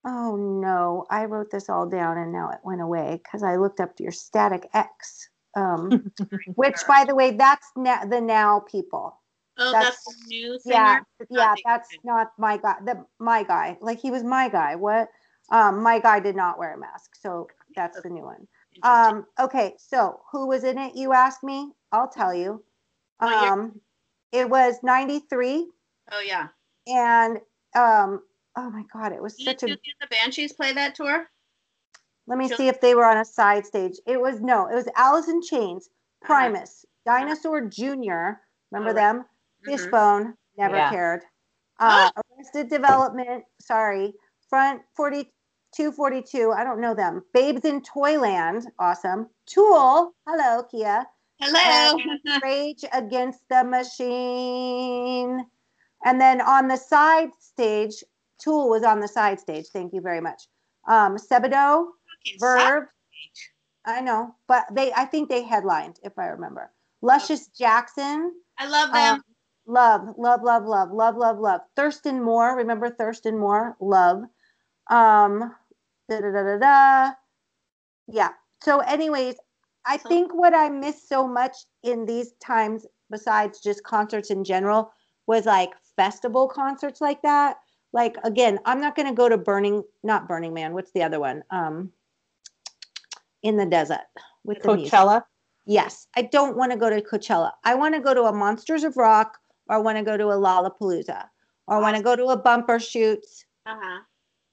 [0.05, 3.81] oh no, I wrote this all down and now it went away because I looked
[3.81, 5.29] up your Static X.
[5.57, 6.11] Um,
[6.57, 9.21] which by the way, that's na- the now people.
[9.59, 10.75] Oh, that's- that's, the new singer.
[10.75, 12.77] Yeah, yeah, the- that's not my guy.
[12.85, 14.75] The my guy, like he was my guy.
[14.75, 15.09] What?
[15.51, 18.49] Um, my guy did not wear a mask, so that's the new one.
[18.83, 20.97] Um, okay, so who was in it?
[20.97, 21.71] You asked me.
[21.93, 22.65] I'll tell you.
[23.19, 23.53] What year?
[23.53, 23.81] Um,
[24.33, 25.71] it was '93,
[26.11, 26.49] oh yeah.
[26.87, 27.39] And
[27.75, 28.23] um,
[28.57, 29.79] oh my god, it was Did such you a.
[29.79, 31.27] see the Banshees play that tour?
[32.27, 33.95] Let me Just- see if they were on a side stage.
[34.07, 35.89] It was no, it was Alice in Chains,
[36.23, 36.27] Uh-huh.
[36.35, 38.41] Primus, Dinosaur Jr.
[38.73, 38.95] Remember Oh, right.
[38.95, 39.19] them?
[39.21, 39.65] Mhm.
[39.65, 40.91] Fishbone, never Yeah.
[40.91, 41.23] cared.
[41.79, 44.15] Uh, Arrested Development, sorry.
[44.49, 47.23] Front 4242, I don't know them.
[47.35, 49.29] Babes in Toyland, awesome.
[49.45, 51.07] Tool, hello, Kia.
[51.39, 51.99] Hello.
[52.43, 55.45] Rage Against the Machine.
[56.07, 58.05] And then on the side stage,
[58.39, 59.67] Tool was on the side stage.
[59.73, 60.47] Thank you very much.
[60.87, 61.89] Um, Sebadoh.
[63.85, 66.71] I know, but they, I think they headlined, if I remember.
[67.03, 69.15] Luscious Jackson, I love them.
[69.15, 69.23] um,
[69.67, 71.61] love, love, love, love, love, love, love.
[71.75, 73.77] Thurston Moore, remember Thurston Moore?
[73.81, 74.19] Love.
[74.89, 75.55] Um,
[76.09, 77.13] da da da da da.
[78.07, 78.31] Yeah.
[78.63, 79.37] So, anyways,
[79.85, 84.93] I think what I miss so much in these times, besides just concerts in general,
[85.27, 87.57] was like festival concerts like that.
[87.93, 90.75] Like again, I'm not going to go to Burning, not Burning Man.
[90.75, 91.43] What's the other one?
[91.51, 91.93] Um,
[93.43, 94.07] in the desert
[94.45, 94.59] with.
[94.59, 95.23] Coachella.
[95.69, 97.51] Yes, I don't want to go to Coachella.
[97.65, 100.27] I want to go to a Monsters of Rock or I want to go to
[100.27, 101.25] a Lollapalooza
[101.67, 103.45] or I want to go to a Bumbershoots.
[103.67, 104.01] Uh-huh.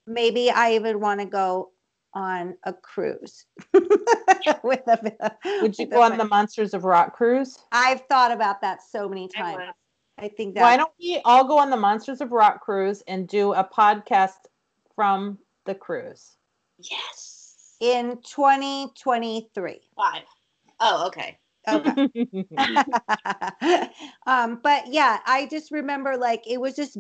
[0.07, 1.69] Maybe I even want to go
[2.15, 3.45] on a cruise.
[3.73, 6.25] with a, Would you go on the.
[6.25, 7.59] Monsters of Rock cruise?
[7.71, 9.71] I've thought about that so many times.
[10.17, 10.25] Would.
[10.25, 13.27] I think that Why don't we all go on the Monsters of Rock cruise and
[13.27, 14.47] do a podcast
[14.95, 16.37] from the cruise?
[16.79, 17.75] Yes.
[17.79, 19.79] in 2023.
[19.95, 20.23] Five.
[20.79, 21.37] Oh, okay.
[21.67, 22.09] Okay.
[24.25, 26.97] um, but yeah, I just remember like it was just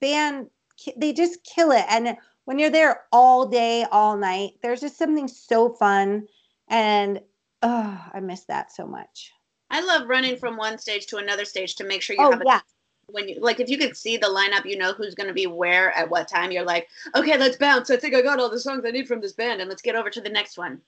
[0.00, 0.48] band.
[0.96, 5.26] They just kill it, and when you're there all day, all night, there's just something
[5.28, 6.26] so fun,
[6.68, 7.20] and
[7.62, 9.32] oh, I miss that so much.
[9.70, 12.40] I love running from one stage to another stage to make sure you Oh have
[12.40, 12.60] a yeah,
[13.08, 15.46] when you like if you could see the lineup, you know who's going to be
[15.46, 16.50] where at what time.
[16.50, 17.90] You're like, okay, let's bounce.
[17.90, 19.96] I think I got all the songs I need from this band, and let's get
[19.96, 20.80] over to the next one.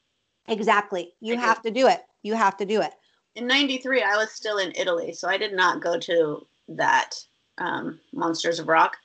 [0.48, 1.14] exactly.
[1.20, 1.42] You I do.
[1.42, 2.02] have to do it.
[2.22, 2.92] You have to do it.
[3.34, 7.14] In '93, I was still in Italy, so I did not go to that
[7.58, 8.96] um, Monsters of Rock,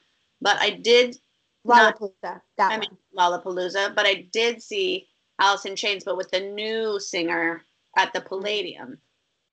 [0.42, 1.18] but I did.
[1.66, 2.42] Not- Lollapalooza.
[2.58, 2.80] That I one.
[2.80, 5.08] mean Lollapalooza, but I did see
[5.40, 7.64] Alice in Chains, but with the new singer
[7.96, 8.98] at the Palladium.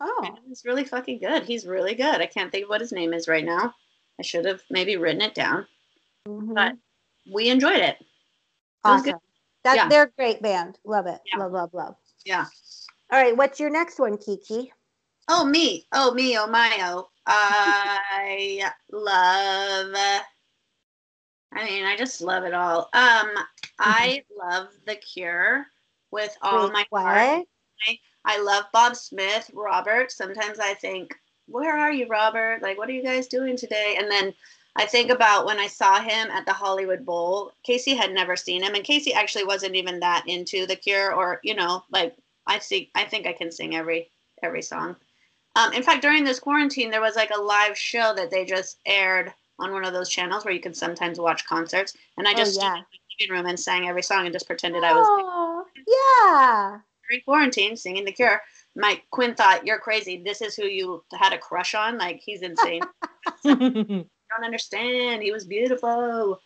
[0.00, 1.44] Oh, was really fucking good.
[1.44, 2.20] He's really good.
[2.20, 3.74] I can't think of what his name is right now.
[4.18, 5.66] I should have maybe written it down.
[6.26, 6.54] mhm.
[6.54, 6.76] but-
[7.32, 7.96] We enjoyed it.
[8.00, 8.06] It
[8.84, 9.14] was good.
[9.14, 9.20] awesome.
[9.64, 9.88] That Yeah.
[9.88, 10.78] they're a great band.
[10.84, 11.20] Love it.
[11.26, 11.38] Yeah.
[11.38, 11.96] Love, love, love.
[12.24, 12.46] Yeah.
[13.12, 14.72] All right, what's your next one, Kiki?
[15.28, 15.86] Oh me.
[15.92, 16.36] Oh me.
[16.38, 16.76] Oh my.
[16.82, 17.08] Oh.
[17.26, 19.94] I love.
[21.52, 22.88] I mean, I just love it all.
[22.92, 23.30] Um,
[23.78, 25.66] I love The Cure
[26.10, 27.02] with all Wait, my what?
[27.02, 27.46] heart.
[27.88, 30.12] I love Bob Smith, Robert.
[30.12, 31.14] Sometimes I think,
[31.46, 32.60] where are you, Robert?
[32.62, 33.96] Like, what are you guys doing today?
[33.98, 34.34] And then
[34.76, 37.52] I think about when I saw him at the Hollywood Bowl.
[37.64, 41.40] Casey had never seen him, and Casey actually wasn't even that into The Cure, or
[41.42, 42.14] you know, like
[42.46, 42.90] I see.
[42.94, 44.08] I think I can sing every
[44.42, 44.96] every song.
[45.56, 48.78] Um, in fact, during this quarantine, there was like a live show that they just
[48.86, 52.36] aired on one of those channels where you can sometimes watch concerts, and I Oh,
[52.36, 55.06] just stood in the living room and sang every song and just pretended I was
[55.10, 56.80] Oh, yeah.
[57.10, 58.40] During quarantine singing The Cure.
[58.76, 60.22] Mike Quinn thought, "You're crazy.
[60.24, 61.98] This is who you had a crush on.
[61.98, 62.82] Like he's insane.
[63.44, 65.22] don't understand.
[65.22, 66.40] He was beautiful."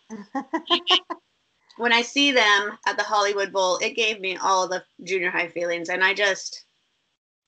[1.77, 5.49] when I see them at the Hollywood Bowl, it gave me all the junior high
[5.49, 6.65] feelings, and I just,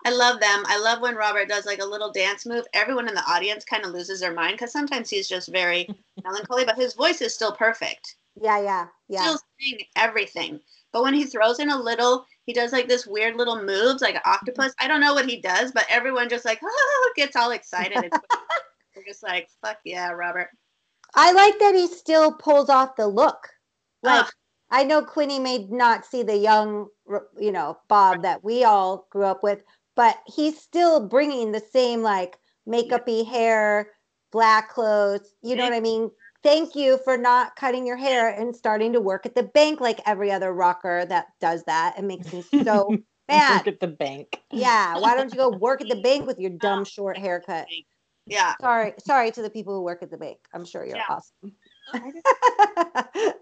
[0.05, 0.65] I love them.
[0.67, 2.67] I love when Robert does like a little dance move.
[2.75, 5.89] Everyone in the audience kind of loses their mind because sometimes he's just very
[6.25, 8.17] melancholy, but his voice is still perfect.
[8.39, 9.23] Yeah, yeah, yeah.
[9.23, 10.61] Still saying everything.
[10.93, 14.15] But when he throws in a little, he does like this weird little moves, like
[14.15, 14.73] an octopus.
[14.79, 17.99] I don't know what he does, but everyone just like oh, gets all excited.
[17.99, 18.13] And
[18.97, 20.49] we're just like, fuck yeah, Robert.
[21.15, 23.49] I like that he still pulls off the look.
[24.03, 24.27] Like.
[24.71, 26.89] I know Quinny may not see the young,
[27.39, 29.63] you know, Bob that we all grew up with,
[29.95, 32.37] but he's still bringing the same like
[32.69, 33.93] makeupy hair,
[34.33, 35.35] black clothes.
[35.41, 36.11] You know what I mean?
[36.47, 39.99] Thank you for not cutting your hair and starting to work at the bank like
[40.07, 41.99] every other rocker that does that.
[41.99, 42.97] It makes me so
[43.29, 43.67] mad.
[43.67, 44.41] Work at the bank.
[44.53, 47.67] Yeah, why don't you go work at the bank with your dumb short haircut?
[48.27, 48.55] Yeah.
[48.61, 50.39] Sorry, sorry to the people who work at the bank.
[50.55, 51.07] I'm sure you're Yeah.
[51.09, 51.53] awesome.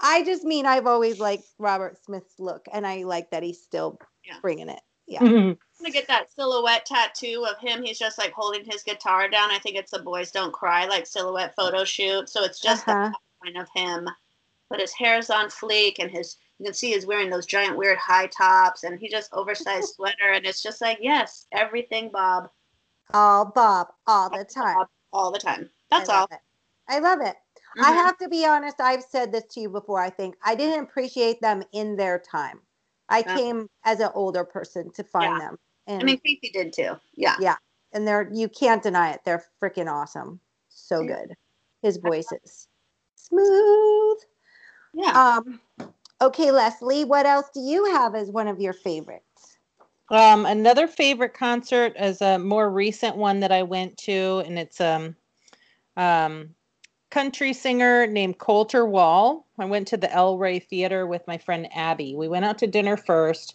[0.00, 3.98] I just mean I've always liked Robert Smith's look, and I like that he's still
[4.24, 4.38] Yeah.
[4.40, 4.80] bringing it.
[5.08, 5.22] Yeah.
[5.22, 5.58] Mhm.
[5.80, 7.82] I'm gonna get that silhouette tattoo of him.
[7.82, 9.50] He's just like holding his guitar down.
[9.50, 12.28] I think it's the Boys Don't Cry like silhouette photo shoot.
[12.28, 13.10] So it's just Uh-huh.
[13.10, 14.08] the outline of him,
[14.68, 17.96] but his hair's on fleek and his you can see he's wearing those giant weird
[17.96, 22.50] high tops and he just oversized sweater and it's just like yes, everything Bob
[23.14, 24.76] All Bob, all the time.
[24.76, 25.70] Bob, all the time.
[25.90, 26.28] That's I all.
[26.30, 26.40] It.
[26.88, 27.36] I love it.
[27.82, 27.94] I Mhm.
[27.94, 28.80] have to be honest.
[28.82, 30.00] I've said this to you before.
[30.00, 32.60] I think I didn't appreciate them in their time.
[33.08, 33.34] I Yeah.
[33.36, 35.46] came as an older person to find Yeah.
[35.48, 36.96] them, and I mean Casey did too.
[37.14, 37.36] Yeah.
[37.40, 37.56] Yeah.
[37.92, 39.20] And they're you can't deny it.
[39.24, 40.40] They're freaking awesome.
[40.68, 41.34] So good.
[41.82, 42.68] His voice is
[43.16, 44.18] smooth.
[44.92, 45.12] Yeah.
[45.38, 45.60] Um.
[46.22, 47.04] Okay, Leslie.
[47.04, 49.56] What else do you have as one of your favorites?
[50.10, 54.80] Um, another favorite concert is a more recent one that I went to, and it's
[54.80, 55.14] um,
[55.96, 56.54] um,
[57.10, 59.46] country singer named Colter Wall.
[59.58, 62.16] I went to the El Rey Theater with my friend Abby.
[62.16, 63.54] We went out to dinner first,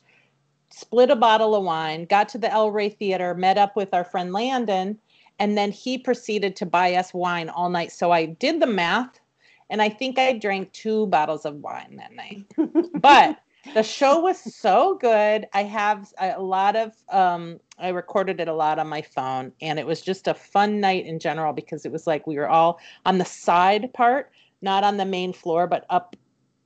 [0.76, 4.04] split a bottle of wine, got to the El Rey Theater, met up with our
[4.04, 5.00] friend Landon,
[5.40, 7.94] and then he proceeded to buy us wine all night.
[7.94, 9.20] So I did the math,
[9.70, 12.46] and I think I drank two bottles of wine that night.
[13.02, 13.40] But
[13.74, 15.48] the show was so good.
[15.54, 19.80] I have a lot of um I recorded it a lot on my phone and
[19.80, 22.80] it was just a fun night in general because it was like we were all
[23.06, 26.16] on the side part, not on the main floor but up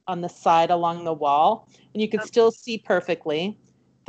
[0.08, 3.58] on the side along the wall and you could still see perfectly.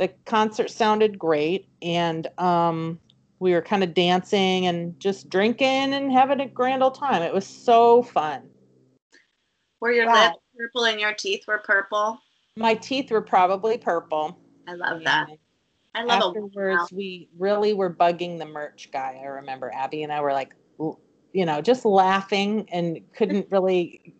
[0.01, 2.99] The concert sounded great and um
[3.37, 7.21] we were kind of dancing and just drinking and having a grand old time.
[7.21, 8.49] It was so fun.
[9.79, 10.23] Were your Wow.
[10.23, 12.19] lips purple and your teeth were purple?
[12.55, 14.39] My teeth were probably purple.
[14.67, 15.29] I love that.
[15.29, 15.37] and-
[15.93, 20.11] I love a afterwards we really were bugging the merch guy i remember abby and
[20.13, 20.55] i were like
[21.33, 24.15] you know just laughing and couldn't really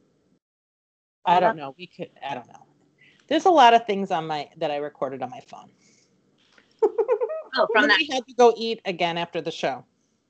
[1.25, 2.65] i don't know we could i don't know
[3.31, 5.69] there's a lot of things on my that i recorded on my phone
[7.57, 7.97] Oh, from that.
[7.99, 9.83] we had to go eat again after the show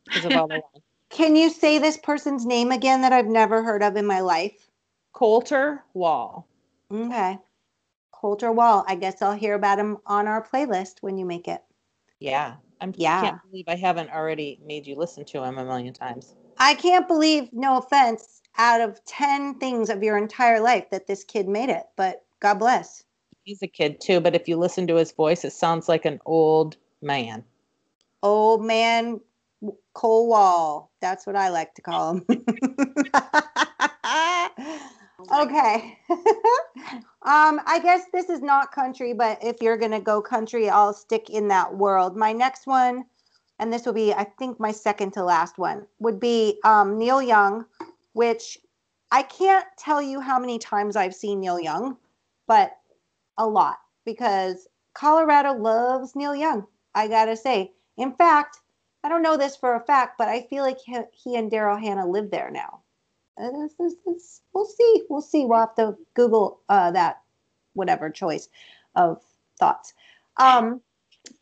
[0.05, 3.61] because of all the wine Can you say this person's name again that I've never
[3.63, 4.69] heard of in my life?
[5.13, 6.47] colter wall
[6.91, 7.37] Okay.
[8.11, 8.85] Colter Wall.
[8.87, 11.61] I guess I'll hear about him on our playlist when you make it.
[12.19, 13.21] yeah i'm Yeah.
[13.21, 17.07] can't believe i haven't already made you listen to him a million times I can't
[17.07, 21.69] believe, no offense, out of 10 things of your entire life that this kid made
[21.69, 23.03] it, but God bless.
[23.43, 26.19] he's a kid too but if you listen to his voice it sounds like an
[26.25, 27.43] old man
[28.23, 29.19] Old man
[29.93, 30.91] Cole Wall.
[31.01, 32.25] That's what I like to call him.
[35.33, 35.97] okay.
[37.23, 40.93] um, I guess this is not country, but if you're going to go country, I'll
[40.93, 42.15] stick in that world.
[42.15, 43.05] My next one,
[43.59, 47.21] and this will be, I think, my second to last one, would be um, Neil
[47.21, 47.65] Young,
[48.13, 48.57] which
[49.11, 51.97] I can't tell you how many times I've seen Neil Young,
[52.47, 52.77] but
[53.37, 56.65] a lot because Colorado loves Neil Young.
[56.93, 57.71] I got to say.
[57.97, 58.59] In fact,
[59.03, 62.07] I don't know this for a fact, but I feel like he, and Daryl Hannah
[62.07, 62.81] live there now.
[63.37, 65.03] Uh, this- this- this- we'll see.
[65.09, 65.45] We'll see.
[65.45, 67.21] We'll have to Google uh, that,
[67.73, 68.49] whatever choice
[68.95, 69.23] of
[69.57, 69.93] thoughts.
[70.37, 70.81] Um,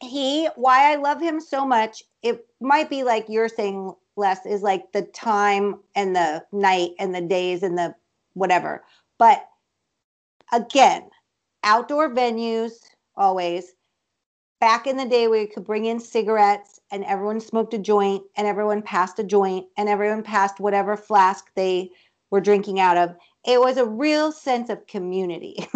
[0.01, 4.61] he, why I love him so much, it might be like you're saying, Les, is
[4.61, 7.95] like the time and the night and the days and the
[8.33, 8.83] whatever.
[9.17, 9.47] But
[10.51, 11.09] again,
[11.63, 12.73] outdoor venues
[13.15, 13.73] always.
[14.59, 18.45] Back in the day you could bring in cigarettes and everyone smoked a joint and
[18.45, 21.91] everyone passed a joint and everyone passed whatever flask they
[22.29, 25.65] were drinking out of it was a real sense of community.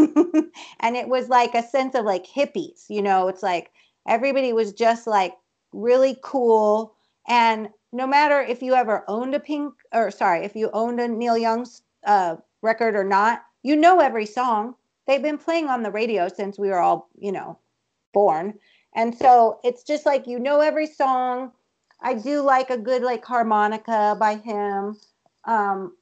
[0.82, 3.28] And it was like a sense of like hippies you know?
[3.28, 3.72] It's like
[4.08, 5.34] everybody was just like
[5.72, 6.94] really cool.
[7.28, 11.08] And no matter if you ever owned a pink or sorry if you owned a
[11.08, 14.76] neil young's uh, record or not you know every song
[15.08, 17.58] they've been playing on the radio since we were all you know
[18.14, 18.54] born
[18.96, 21.52] and so it's just like you know every song.
[22.02, 24.98] I do like a good like harmonica by him.
[25.46, 25.96] Um,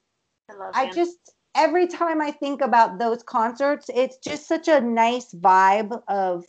[0.50, 0.96] I love I him.
[0.96, 6.46] just every time I think about those concerts, it's just such a nice vibe of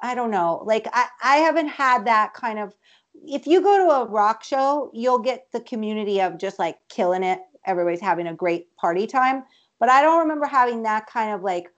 [0.00, 0.62] I don't know.
[0.64, 2.74] Like I I haven't had that kind of
[3.26, 7.22] if you go to a rock show, you'll get the community of just like killing
[7.22, 7.40] it.
[7.64, 9.44] Everybody's having a great party time,
[9.84, 11.70] but I don't remember having that kind of like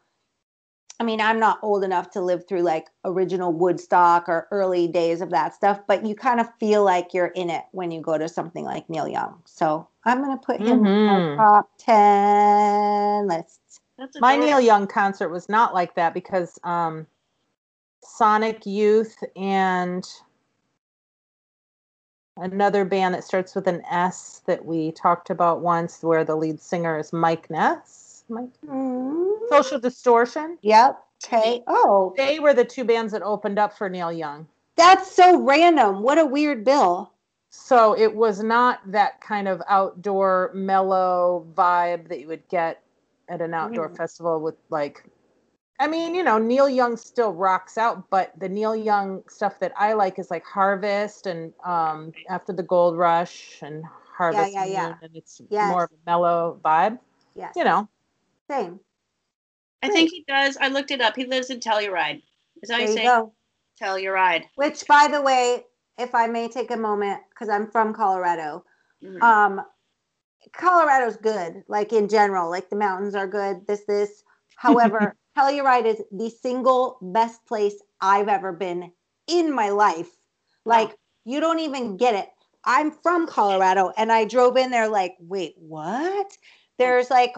[1.00, 5.20] I mean, I'm not old enough to live through like original Woodstock or early days
[5.20, 8.16] of that stuff, but you kind of feel like you're in it when you go
[8.16, 9.42] to something like Neil Young.
[9.44, 11.36] So I'm going to put him in my Mhm.
[11.36, 13.80] top 10 list.
[13.98, 14.36] That's my.
[14.36, 17.08] Neil Young concert was not like that because um,
[18.04, 20.08] Sonic Youth and
[22.36, 26.60] another band that starts with an S that we talked about once, where the lead
[26.60, 28.24] singer is Mike Ness.
[28.28, 29.48] Mike Mm.
[29.48, 30.58] Social Distortion.
[30.62, 31.02] Yep.
[31.24, 31.62] Okay.
[31.66, 34.46] Oh, They were the two bands that opened up for Neil Young.
[34.76, 36.02] that's so random.
[36.02, 37.10] What a weird bill.
[37.48, 42.82] So it was not that kind of outdoor mellow vibe that you would get
[43.30, 43.96] at an outdoor Mm.
[43.96, 45.02] festival with like
[45.78, 49.72] I mean, you know, Neil Young still rocks out, but the Neil Young stuff that
[49.76, 53.84] I like is like Harvest and um After the Gold Rush and
[54.16, 54.88] Harvest yeah, yeah.
[54.88, 55.68] Moon, and it's Yes.
[55.70, 56.98] more of a mellow vibe.
[57.34, 57.52] Yes.
[57.56, 57.88] You know.
[58.50, 58.80] Same.
[59.82, 60.56] I think he does.
[60.56, 61.14] I looked it up.
[61.14, 62.22] He lives in Telluride.
[62.62, 63.04] Is that how There you you say?
[63.04, 63.32] go.
[63.80, 64.44] Telluride.
[64.56, 65.64] Which, by the way,
[65.98, 68.64] if I may take a moment, because I'm from Colorado,
[69.02, 69.22] Mhm.
[69.22, 69.60] um,
[70.52, 74.24] Colorado's good, like in general, like the mountains are good, this, this.
[74.56, 78.92] However, Telluride is the single best place I've ever been
[79.26, 80.10] in my life.
[80.64, 82.28] Like, you don't even get it.
[82.64, 86.36] I'm from Colorado and I drove in there like, wait, what?
[86.78, 87.34] There's like,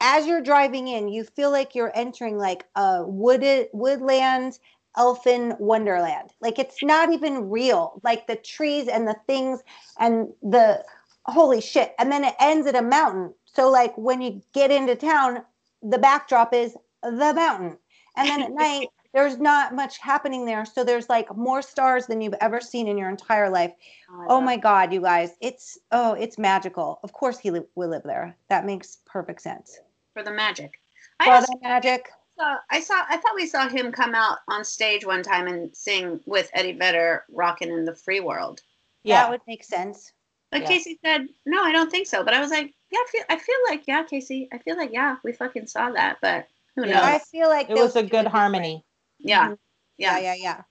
[0.00, 4.58] as you're driving in, you feel like you're entering like a wooded woodland
[4.96, 6.30] elfin wonderland.
[6.40, 8.00] Like it's not even real.
[8.02, 9.60] Like the trees and the things
[9.98, 10.84] and the
[11.26, 11.94] holy shit.
[11.98, 13.34] And then it ends at a mountain.
[13.44, 15.42] So like when you get into town,
[15.82, 17.78] the backdrop is the mountain.
[18.16, 20.64] And then at night, there's not much happening there.
[20.64, 23.72] So there's like more stars than you've ever seen in your entire life.
[24.10, 25.32] Oh, I Oh my God, you guys.
[25.40, 26.98] It's oh, it's magical.
[27.02, 28.34] Of course he li- will live there.
[28.48, 29.78] That makes perfect sense.
[30.14, 30.80] for the magic.
[31.20, 32.10] I For also the magic.
[32.38, 35.74] saw, I saw I thought we saw him come out on stage one time and
[35.76, 38.60] sing with Eddie Vedder rocking in the free world.
[39.04, 39.22] Yeah.
[39.22, 40.12] That would make sense.
[40.50, 40.68] But Yeah.
[40.68, 43.38] Casey said, "No, I don't think so." But I was like, "Yeah, I feel I
[43.38, 44.48] feel like yeah, Casey.
[44.52, 46.46] I feel like yeah, we fucking saw that, but
[46.76, 48.26] who knows?" I feel like it was a good would be great.
[48.30, 48.84] harmony.
[49.18, 49.48] yeah.
[49.48, 49.58] Mhm.
[49.98, 50.18] Yeah.
[50.18, 50.62] Yeah, yeah, yeah.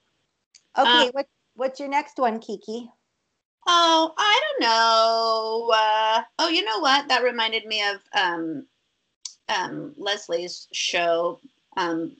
[0.78, 2.89] Okay, Uh, what what's your next one, Kiki?
[3.68, 5.72] Oh, I don't know.
[5.74, 7.08] Uh, oh, you know what?
[7.08, 8.68] That reminded me of um,
[9.49, 11.39] um, Leslie's show.
[11.78, 12.16] Um,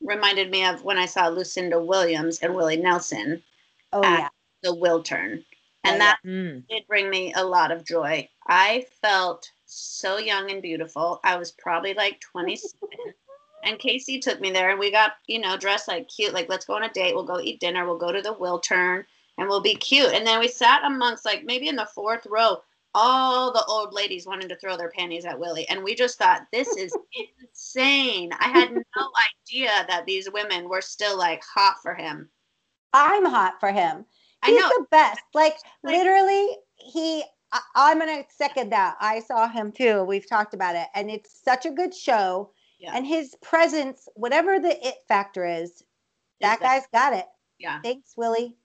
[0.00, 3.42] reminded me of when I saw Lucinda Williams and Willie Nelson,
[3.92, 4.28] Oh uh, yeah.
[4.62, 5.44] the Wiltern,
[5.84, 5.98] Yeah, and yeah.
[5.98, 6.66] that Mm.
[6.68, 8.28] did bring me a lot of joy.
[8.46, 11.20] I felt so young and beautiful.
[11.24, 12.78] I was probably like 27.
[13.64, 16.34] And Casey took me there and we got, you know, dressed like cute.
[16.34, 17.14] Like, let's go on a date.
[17.14, 17.86] We'll go eat dinner.
[17.86, 19.04] We'll go to the Wiltern
[19.38, 20.12] and we'll be cute.
[20.12, 22.58] And then we sat amongst, like, maybe in the fourth row,
[22.94, 25.68] all the old ladies wanting to throw their panties at Willie.
[25.68, 26.92] And we just thought, this is
[27.42, 28.30] insane.
[28.38, 29.10] I had no
[29.50, 32.28] idea that these women were still like hot for him.
[32.92, 34.04] I'm hot for him.
[34.44, 35.20] He's the best.
[35.34, 37.24] Like, Like- literally, he.
[37.52, 38.96] I, I'm gonna second that.
[39.00, 40.02] I saw him too.
[40.04, 42.50] We've talked about it, and it's such a good show.
[42.84, 42.92] Yeah.
[42.96, 45.82] And his presence, whatever the it factor is,
[46.40, 47.26] that Is that- guy's got it.
[47.58, 47.80] Yeah.
[47.82, 48.56] Thanks, Willie.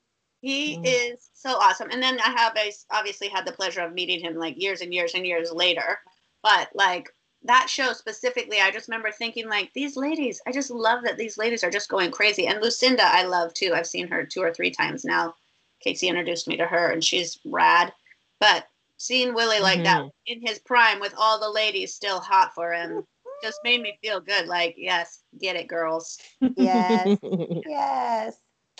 [0.41, 0.83] He Mm.
[0.85, 1.89] is so awesome.
[1.91, 4.81] And then I have I s- obviously had the pleasure of meeting him like years
[4.81, 5.99] and years and years later.
[6.43, 7.09] But like
[7.43, 11.37] that show specifically, I just remember thinking like these ladies, I just love that these
[11.37, 12.47] ladies are just going crazy.
[12.47, 13.73] And Lucinda, I love too.
[13.73, 15.35] I've seen her two or three times now.
[15.81, 17.93] Casey introduced me to her and she's rad.
[18.39, 18.67] But
[18.97, 23.05] seeing Willie like that in his prime with all the ladies still hot for him
[23.43, 24.47] just made me feel good.
[24.47, 26.17] Like, yes, get it, girls.
[26.55, 27.17] Yes.
[27.67, 28.35] yes.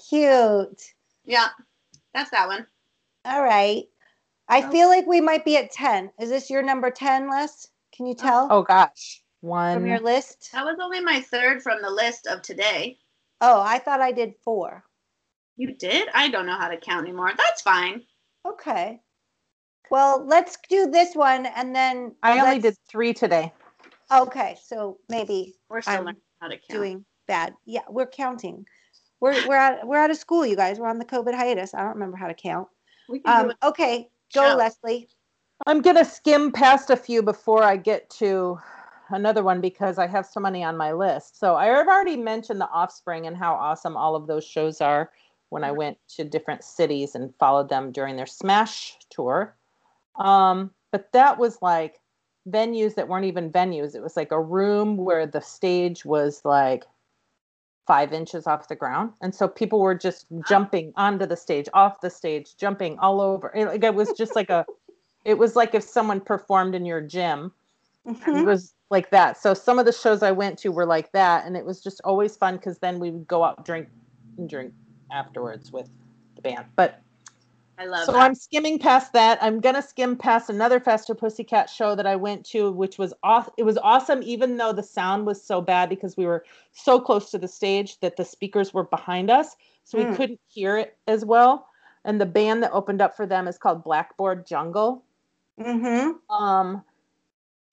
[0.10, 0.82] Cute.
[1.26, 1.48] Yeah,
[2.14, 2.66] that's that one.
[3.26, 3.84] All right.
[4.48, 4.72] I Oh.
[4.72, 6.12] feel like we might be at 10.
[6.20, 7.70] Is this your number 10, list?
[7.96, 8.22] Can you oh.
[8.22, 9.22] tell oh gosh.
[9.42, 9.76] One.
[9.76, 10.50] From your list?
[10.54, 12.98] That was only my third from the list of today.
[13.42, 14.84] Oh, I thought I did four.
[15.56, 16.10] You did?
[16.14, 17.32] I don't know how to count anymore.
[17.38, 18.04] That's fine.
[18.46, 19.00] Okay.
[19.92, 23.54] Well, let's do this one and then I only did three today.
[24.12, 26.70] Okay, so maybe We're still I'm learning how to count.
[26.70, 27.54] doing bad.
[27.66, 28.66] Yeah, we're counting.
[29.22, 30.80] We're we're out we're out of school, you guys.
[30.80, 31.74] We're on the COVID hiatus.
[31.74, 32.68] I don't remember how to count.
[33.08, 34.56] we Um, okay, go Show.
[34.56, 35.10] Leslie.
[35.68, 38.60] I'm gonna skim past a few before I get to
[39.10, 41.40] another one because I have so many on my list.
[41.40, 45.12] So I've already mentioned The Offspring and how awesome all of those shows are
[45.50, 49.56] when I went to different cities and followed them during their Smash tour.
[50.16, 52.00] Um, but that was like
[52.50, 53.96] venues that weren't even venues.
[53.96, 56.86] It was like a room where the stage was like
[57.88, 59.12] five inches off the ground.
[59.22, 63.52] And so people were just jumping onto the stage, off the stage, jumping all over.
[63.56, 64.66] It, like, it was just like a,
[65.26, 67.52] it was like if someone performed in your gym.
[68.06, 68.46] It Mhm.
[68.46, 69.38] was like that.
[69.38, 71.46] So some of the shows I went to were like that.
[71.46, 73.88] And it was just always fun because then we would go out drink
[74.38, 74.74] and drink
[75.12, 75.90] afterwards with
[76.36, 76.66] the band.
[76.76, 77.02] But
[77.80, 78.22] I love so that.
[78.22, 79.42] I'm skimming past that.
[79.42, 83.50] I'm gonna skim past another Faster Pussycat show that I went to, which was off.
[83.58, 87.32] It was awesome, even though the sound was so bad because we were so close
[87.32, 89.56] to the stage that the speakers were behind us,
[89.86, 90.16] so we Mm.
[90.18, 91.66] couldn't hear it as well.
[92.06, 95.04] and the band that opened up for them is called Blackboard Jungle.
[95.60, 96.34] Mm-hmm.
[96.34, 96.82] Um,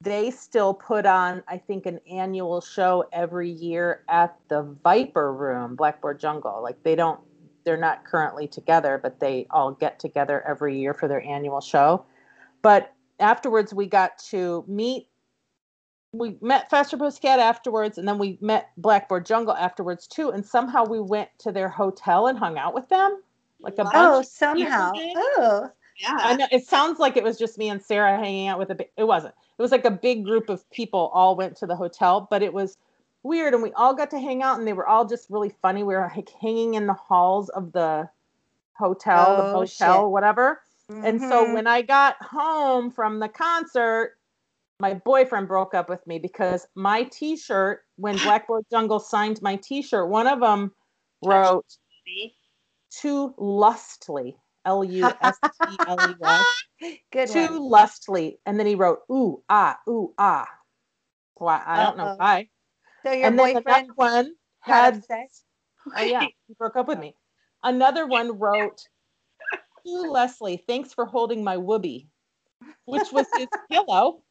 [0.01, 5.77] they still put on, I think, an annual show every year at the Viper Room,
[5.77, 6.61] Blackboard Jungle.
[6.61, 7.21] Like they don't,
[7.67, 12.07] they're not currently together, but they all get together every year for their annual show.
[12.63, 15.09] But afterwards, we got to meet.
[16.13, 20.31] We met Faster Pussycat afterwards, and then we met Blackboard Jungle afterwards too.
[20.31, 23.21] And somehow we went to their hotel and hung out with them,
[23.61, 23.91] like a Wow.
[23.93, 24.93] bunch Oh, somehow.
[24.97, 25.71] Oh.
[25.99, 26.17] Yeah.
[26.21, 28.87] I know it sounds like it was just me and Sarah hanging out with a.
[28.97, 29.35] It wasn't.
[29.59, 32.53] It was like a big group of people all went to the hotel, but it
[32.55, 32.79] was
[33.27, 35.83] weird, and we all got to hang out, and they were all just really funny.
[35.83, 38.09] We were like hanging in the halls of the
[38.79, 40.13] hotel, the Oh, hotel, shit.
[40.13, 40.63] whatever.
[41.03, 41.55] And so Mhm.
[41.55, 44.19] when I got home from the concert,
[44.81, 50.09] my boyfriend broke up with me because my T-shirt, when Blackboard Jungle signed my T-shirt,
[50.09, 50.75] one of them
[51.23, 51.65] wrote?
[52.91, 56.47] "too lustly," L U S T L E Y
[57.13, 57.71] good too one.
[57.71, 60.49] lustly, and then he wrote ooh ah ooh ah.
[61.35, 62.49] Why I don't know why.
[63.07, 65.31] So your and then the next one had upset?
[65.97, 67.15] oh yeah he broke up with me.
[67.63, 68.81] Another one wrote
[69.87, 72.09] to Leslie, thanks for holding my whoopee,
[72.87, 74.23] which was his pillow.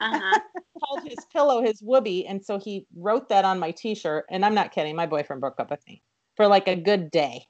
[0.00, 0.40] Uh-huh.
[0.84, 4.26] Called his pillow his whoopee, and so he wrote that on my T-shirt.
[4.28, 4.96] And I'm not kidding.
[4.96, 6.02] My boyfriend broke up with me
[6.34, 7.46] for like a good day.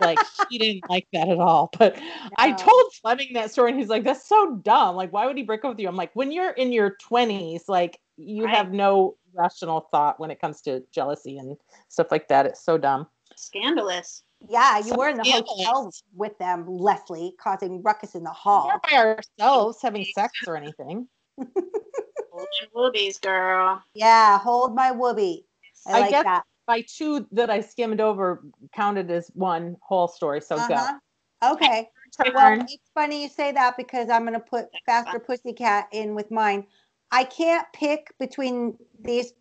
[0.00, 0.18] like
[0.50, 1.70] he didn't like that at all.
[1.78, 1.98] But
[2.36, 4.96] I told Fleming that story, and he's like, "That's so dumb.
[4.96, 7.68] Like, why would he break up with you?" I'm like, "When you're in your 20s,
[7.68, 8.56] like you Right.
[8.56, 11.56] have no rational thought when it comes to jealousy and
[11.88, 12.46] stuff like that.
[12.46, 13.06] It's so dumb."
[13.36, 14.22] Scandalous.
[14.48, 18.34] Yeah, you So were in the hotel with them, Leslie, causing ruckus in the We're
[18.34, 18.68] hall.
[18.68, 21.06] not by ourselves having sex or anything.
[21.38, 23.82] Golden Whoopies, girl.
[23.94, 25.44] Yeah, hold my whoopee.
[25.86, 26.42] I, I like guess- that.
[26.64, 28.40] By two that I skimmed over
[28.72, 30.40] counted as one whole story.
[30.40, 30.98] So Uh-huh.
[31.42, 31.88] Okay.
[32.20, 32.60] Well, Turn.
[32.62, 36.64] it's funny you say that because I'm going to put Faster Pussycat in with mine.
[37.12, 39.34] I can't pick between these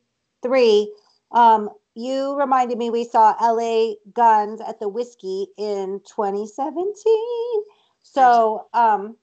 [0.43, 0.93] three.
[1.31, 6.93] Um, you reminded me we saw LA Guns at the Whisky in 2017.
[8.03, 9.15] So um,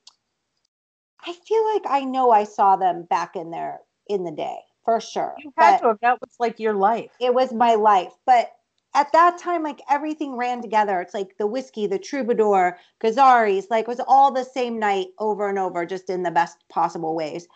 [1.24, 5.00] I feel like I know I saw them back in there in the day for
[5.00, 5.34] sure.
[5.38, 5.98] You had but- to have.
[6.00, 7.10] That was like your life.
[7.20, 8.12] it was my life.
[8.24, 8.52] But
[8.94, 11.00] at that time, like everything ran together.
[11.00, 15.48] It's like the whiskey, the troubadour, Gazzarri's, like it was all the same night over
[15.48, 17.46] and over, just in the best possible ways.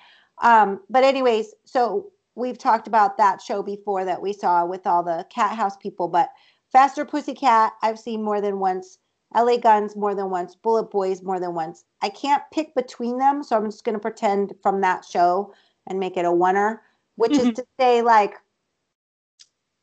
[0.40, 5.02] Um, but anyways, so we've talked about that show before that we saw with all
[5.02, 6.30] the Cathouse people, but
[6.72, 8.98] Faster Pussycat, I've seen more than once.
[9.34, 11.84] LA Guns more than once, Bullet Boys more than once.
[12.02, 15.54] I can't pick between them, so I'm just going to pretend from that show
[15.86, 16.78] and make it a oneer,
[17.16, 18.34] which is to say, like,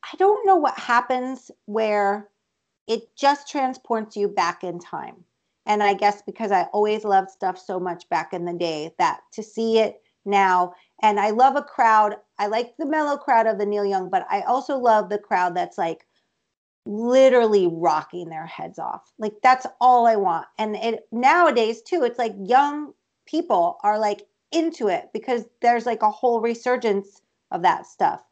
[0.04, 2.30] I don't know what happens where
[2.88, 5.24] it just transports you back in time.
[5.66, 9.22] And I guess because I always loved stuff so much back in the day that
[9.34, 12.16] to see it now, and I love a crowd.
[12.38, 15.56] I like the mellow crowd of the Neil Young, but I also love the crowd
[15.56, 16.06] that's like
[16.86, 19.12] literally rocking their heads off.
[19.18, 20.48] Like that's all I want.
[20.58, 22.94] And it nowadays too, it's like young
[23.26, 28.24] people are like into it because there's like a whole resurgence of that stuff.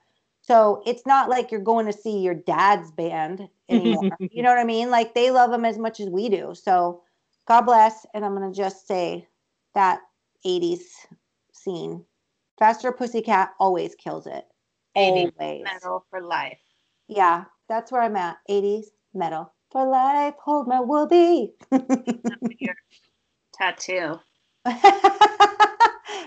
[0.41, 4.17] So it's not like you're going to see your dad's band anymore.
[4.31, 4.89] you know what I mean?
[4.89, 6.53] Like they love them as much as we do.
[6.55, 7.01] So
[7.47, 8.05] God bless.
[8.13, 9.27] And I'm going to just say
[9.75, 9.99] that
[10.45, 10.81] 80s
[11.67, 12.05] scene.
[12.57, 14.45] Faster Pussycat always kills it.
[14.95, 15.63] 80s Always.
[15.63, 16.59] Metal for life.
[17.07, 18.37] Yeah, that's where I'm at.
[18.49, 20.33] 80s metal for life.
[20.43, 21.51] Hold my whoopee.
[23.53, 24.19] Tattoo.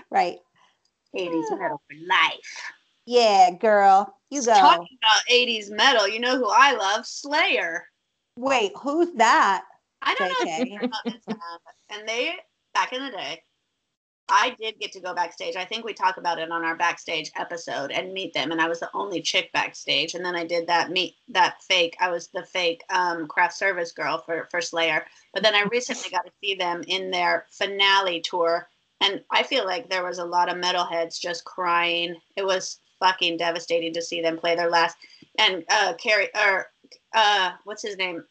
[0.09, 0.37] right.
[1.15, 2.61] 80s metal for life.
[3.05, 4.15] Yeah, girl.
[4.29, 4.53] You go.
[4.53, 7.05] Talking about 80s metal, you know who I love?
[7.05, 7.85] Slayer.
[8.37, 9.65] Wait, who's that?
[10.01, 10.65] I don't know JK.
[10.65, 11.37] you heard about this, um,
[11.89, 12.33] and they
[12.73, 13.43] back in the day,
[14.31, 15.57] I did get to go backstage.
[15.57, 18.69] I think we talk about it on our backstage episode and meet them, and I
[18.69, 20.15] was the only chick backstage.
[20.15, 21.97] And then I did that meet that fake.
[21.99, 25.05] I was the fake um, craft service girl for for Slayer.
[25.33, 28.69] But then I recently got to see them in their finale tour,
[29.01, 32.15] and I feel like there was a lot of metalheads just crying.
[32.37, 34.95] It was fucking devastating to see them play their last.
[35.39, 36.67] And uh, Kerry or
[37.13, 38.23] uh, what's his name?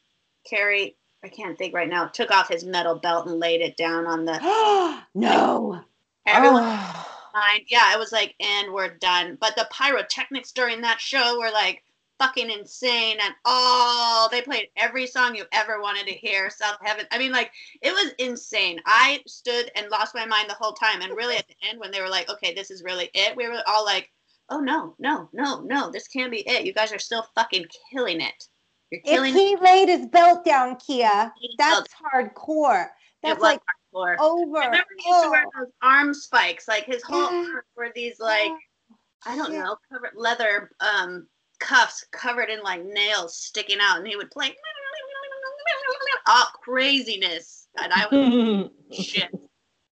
[0.49, 4.07] Kerry I can't think right now, took off his metal belt and laid it down
[4.07, 4.39] on the
[5.15, 5.81] no.
[6.27, 7.07] everyone Oh.
[7.69, 9.39] Yeah, it was like, and we're done.
[9.41, 11.83] But the pyrotechnics during that show were like
[12.19, 16.51] fucking insane and all they played every song you ever wanted to hear.
[16.51, 17.07] South Heaven.
[17.11, 17.51] I mean, like
[17.83, 18.81] it was insane.
[18.85, 21.01] I stood and lost my mind the whole time.
[21.03, 23.49] And really at the end when they were like, okay, this is really it, we
[23.49, 24.11] were all like,
[24.53, 26.67] Oh no, no, no, no, this can't be it.
[26.67, 28.49] You guys are still fucking killing it.
[28.91, 32.89] If he laid his belt down, Kia, that's hardcore.
[33.23, 33.61] That's like
[33.95, 34.17] hardcore.
[34.19, 34.59] over.
[34.59, 36.67] I remember he used to wear Oh, those arm spikes.
[36.69, 37.61] Like his whole Yeah.
[37.77, 38.51] were these like
[39.27, 39.59] I don't shit.
[39.59, 41.27] know, covered leather um
[41.61, 44.49] cuffs covered in like nails sticking out, and he would play
[46.27, 47.69] all craziness.
[47.81, 48.71] And I was
[49.07, 49.31] shit.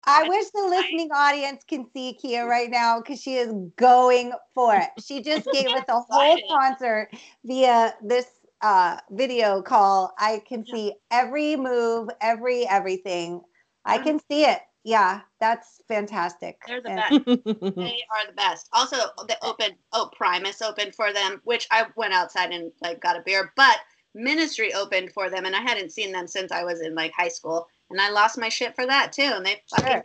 [0.03, 4.75] I wish the listening audience can see Kia right now because she is going for
[4.75, 4.89] it.
[5.03, 7.09] She just gave us a whole concert
[7.45, 8.25] via this
[8.61, 10.13] uh, video call.
[10.17, 13.41] I can see every move, every everything.
[13.85, 14.59] I can see it.
[14.83, 16.57] Yeah, that's fantastic.
[16.67, 17.75] They're the And- best.
[17.75, 18.67] They are the best.
[18.73, 18.97] Also,
[19.27, 23.21] the open oh Primus opened for them, which I went outside and like got a
[23.21, 23.77] beer, but
[24.13, 27.29] Ministry opened for them, and I hadn't seen them since I was in like high
[27.29, 29.31] school, and I lost my shit for that too.
[29.35, 30.03] And they fucking Sure.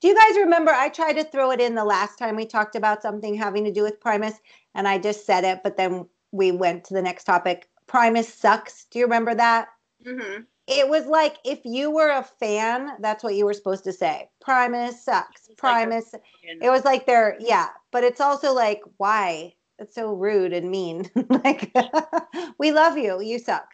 [0.00, 0.70] Do you guys remember?
[0.70, 3.72] I tried to throw it in the last time we talked about something having to
[3.72, 4.34] do with Primus,
[4.74, 7.68] and I just said it, but then we went to the next topic.
[7.86, 8.86] Primus sucks.
[8.90, 9.68] Do you remember that?
[10.04, 13.92] hmm It was like if you were a fan, that's what you were supposed to
[13.92, 14.28] say.
[14.40, 15.48] Primus sucks.
[15.48, 16.14] It's like Primus.
[16.42, 19.54] It was like they're yeah, but it's also like why?
[19.78, 21.08] It's so rude and mean.
[21.28, 21.72] like
[22.58, 23.22] we love you.
[23.22, 23.68] You suck.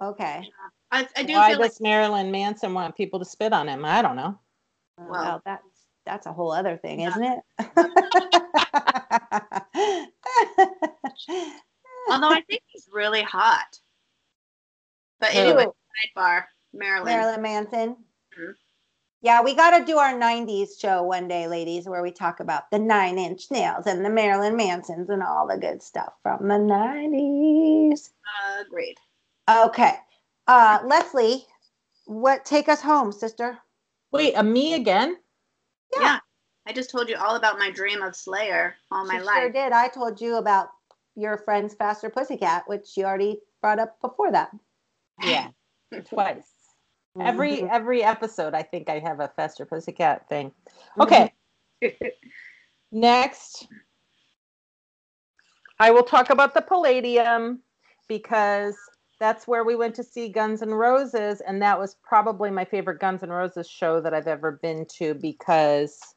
[0.00, 0.48] Okay.
[0.92, 3.84] I, I do Why feel like does Marilyn Manson want people to spit on him?
[3.84, 4.38] I don't know.
[4.98, 5.64] Well- well, that's
[6.04, 7.08] that's a whole other thing, Yeah.
[7.08, 7.40] isn't it?
[12.10, 13.78] although I think he's really hot.
[15.20, 15.38] But Who?
[15.38, 17.12] anyway, sidebar, Marilyn.
[17.12, 17.96] Marilyn Manson.
[18.38, 18.54] Mhm.
[19.22, 22.70] Yeah, we got to do our 90s show one day, ladies, where we talk about
[22.70, 26.54] the nine inch nails and the Marilyn Mansons and all the good stuff from the
[26.54, 28.10] 90s.
[28.60, 28.96] Agreed.
[29.50, 29.94] Okay.
[30.46, 31.46] Uh, Leslie,
[32.04, 33.58] what take us home, sister?
[34.12, 35.16] Wait, a me again?
[35.94, 36.02] Yeah.
[36.02, 36.18] Yeah.
[36.66, 39.36] I just told you all about my dream of Slayer all my She life.
[39.36, 39.72] Sure did.
[39.72, 40.68] I told you about
[41.16, 44.50] your friend's Faster Pussycat, which you already brought up before that.
[45.24, 45.48] Yeah,
[46.08, 46.52] twice.
[47.18, 47.70] Every Mhm.
[47.70, 50.52] every episode, I think I have a Faster Pussycat thing.
[51.00, 51.32] Okay,
[52.92, 53.66] next,
[55.80, 57.62] I will talk about the Palladium
[58.06, 58.76] because
[59.18, 63.00] that's where we went to see Guns N' Roses, and that was probably my favorite
[63.00, 66.14] Guns N' Roses show that I've ever been to because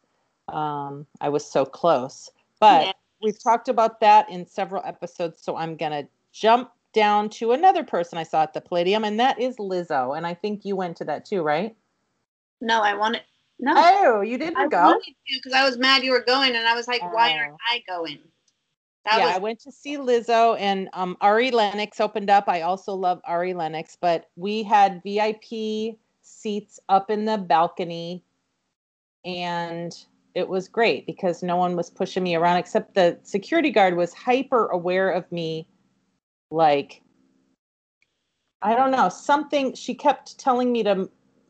[0.49, 2.29] um, I was so close.
[2.59, 2.93] But.
[3.21, 8.17] We've talked about that in several episodes, so I'm gonna jump down to another person
[8.17, 10.17] I saw at the Palladium, and that is Lizzo.
[10.17, 11.75] And I think you went to that too, right?
[12.61, 13.21] No, I wanted
[13.59, 13.73] no.
[13.75, 14.99] Oh, you didn't I go?
[15.27, 17.57] because I was mad you were going, and I was like, "Why aren't Oh.
[17.69, 18.19] I going?"
[19.05, 22.45] That yeah, was I went to see Lizzo and um, Ari Lennox opened up.
[22.47, 28.23] I also love Ari Lennox, but we had VIP seats up in the balcony
[29.25, 29.97] and
[30.39, 34.13] it was great because no one was pushing me around except the security guard was
[34.13, 35.67] hyper aware of me
[36.49, 37.01] like
[38.61, 41.09] I don't know, something she kept telling me to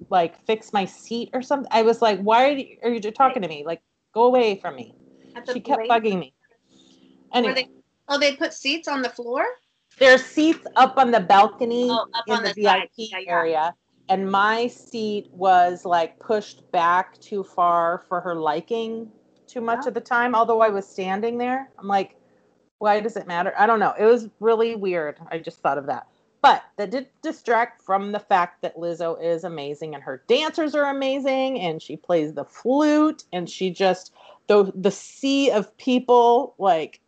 [0.10, 1.68] like fix my seat or something.
[1.72, 3.64] I was like, "Why are you, are you talking to me?
[3.66, 3.82] Like
[4.14, 4.94] go away from me."
[5.52, 6.34] She kept bugging me.
[7.34, 7.68] Anyway, they,
[8.10, 9.44] oh, they put seats on the floor.
[9.98, 12.90] there's seats up on the balcony Oh, up in on the, the side.
[12.98, 13.32] VIP Yeah, yeah.
[13.32, 13.76] area,
[14.10, 19.12] and my seat was like pushed back too far for her liking
[19.47, 19.88] too much Oh.
[19.88, 20.36] at the time.
[20.36, 22.16] Although I was standing there, I'm like,
[22.80, 23.53] why does it matter?
[23.57, 23.93] I don't know.
[23.97, 25.20] It was really weird.
[25.32, 26.07] I just thought of that.
[26.41, 30.89] But that did distract from the fact that Lizzo is amazing and her dancers are
[30.89, 34.14] amazing and she plays the flute and she just
[34.47, 37.01] the the sea of people like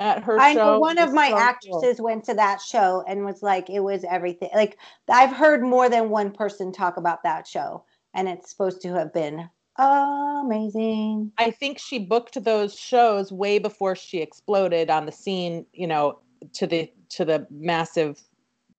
[0.00, 0.72] at her I show.
[0.72, 1.40] know one of my so cool.
[1.40, 4.48] actresses went to that show and was like, it was everything.
[4.54, 4.78] Like,
[5.08, 7.84] I've heard more than one person talk about that show,
[8.14, 11.32] and it's supposed to have been amazing.
[11.38, 16.18] I think she booked those shows way before she exploded on the scene, you know,
[16.54, 18.20] to the to the massive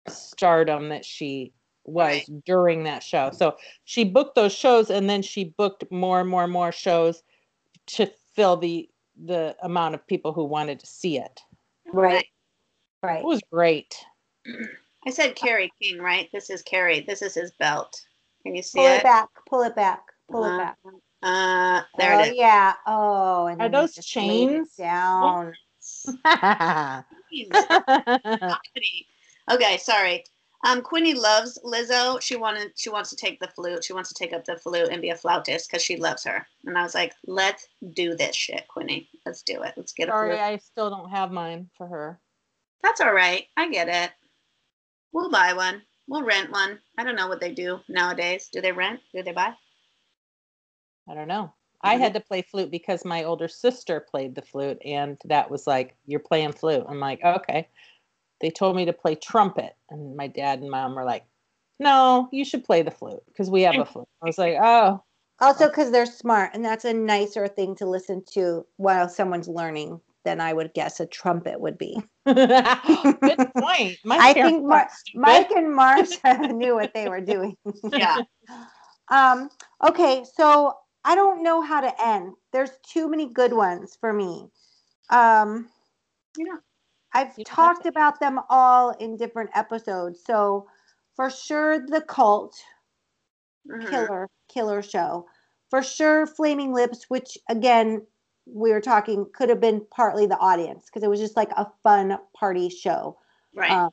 [0.08, 1.54] stardom that she
[1.86, 2.44] was Right.
[2.46, 3.32] during that show.
[3.32, 7.24] So she booked those shows and then she booked more and more and more shows
[7.88, 8.88] to fill the
[9.26, 11.40] the amount of people who wanted to see it.
[11.92, 12.26] Right.
[13.04, 13.20] Right.
[13.20, 13.96] It was great.
[15.06, 16.30] I said Kerry King, right?
[16.32, 17.02] This is Kerry.
[17.02, 18.00] This is his belt.
[18.44, 19.04] Can you see Pull it Pull it?
[19.04, 19.30] back.
[19.50, 20.04] Pull it back.
[20.30, 20.78] Pull it Uh, back.
[21.24, 22.36] Uh, there oh it is.
[22.38, 22.74] yeah.
[22.88, 24.76] Oh, and Are those just laid it chains?
[24.76, 25.54] down?
[29.52, 30.24] okay, sorry.
[30.64, 32.22] Um, Quinny loves Lizzo.
[32.22, 33.84] She wanted, she wants to take the flute.
[33.84, 36.46] She wants to take up the flute and be a flautist because she loves her.
[36.66, 39.10] And I was like, let's do this shit, Quinny.
[39.26, 39.74] Let's do it.
[39.76, 40.42] Let's get a Sorry, flute.
[40.42, 42.20] I still don't have mine for her.
[42.84, 43.46] That's all right.
[43.58, 44.12] I get it.
[45.14, 45.82] We'll buy one.
[46.08, 46.80] We'll rent one.
[46.98, 48.50] I don't know what they do nowadays.
[48.52, 49.00] Do they rent?
[49.14, 49.54] Do they buy?
[51.10, 51.54] I don't know.
[51.84, 55.66] I had to play flute because my older sister played the flute, and that was
[55.66, 56.86] like, you're playing flute.
[56.88, 57.68] I'm like, okay.
[58.42, 61.26] They told me to play trumpet, and my dad and mom were like,
[61.80, 65.04] "No, you should play the flute because we have a flute." I was like, "Oh,
[65.40, 70.00] Also, because they're smart, and that's a nicer thing to listen to while someone's learning
[70.24, 72.02] than I would guess a trumpet would be.
[72.26, 77.58] good point." My I think Mar- Mike and Marsha knew what they were doing.
[77.92, 78.18] Yeah.
[79.10, 79.50] Um,
[79.86, 80.74] okay, so
[81.04, 82.34] I don't know how to end.
[82.54, 84.48] There's too many good ones for me.
[85.10, 85.70] Um,
[86.38, 86.56] Yeah.
[87.14, 90.24] I've You talked about them all in different episodes.
[90.26, 90.68] So
[91.16, 92.62] for sure, the cult
[93.68, 93.90] Mhm.
[93.90, 95.28] killer killer show.
[95.70, 98.06] For sure, Flaming Lips, which again
[98.46, 101.72] we were talking could have been partly the audience because it was just like a
[101.84, 103.18] fun party show.
[103.54, 103.72] Right.
[103.72, 103.92] Um,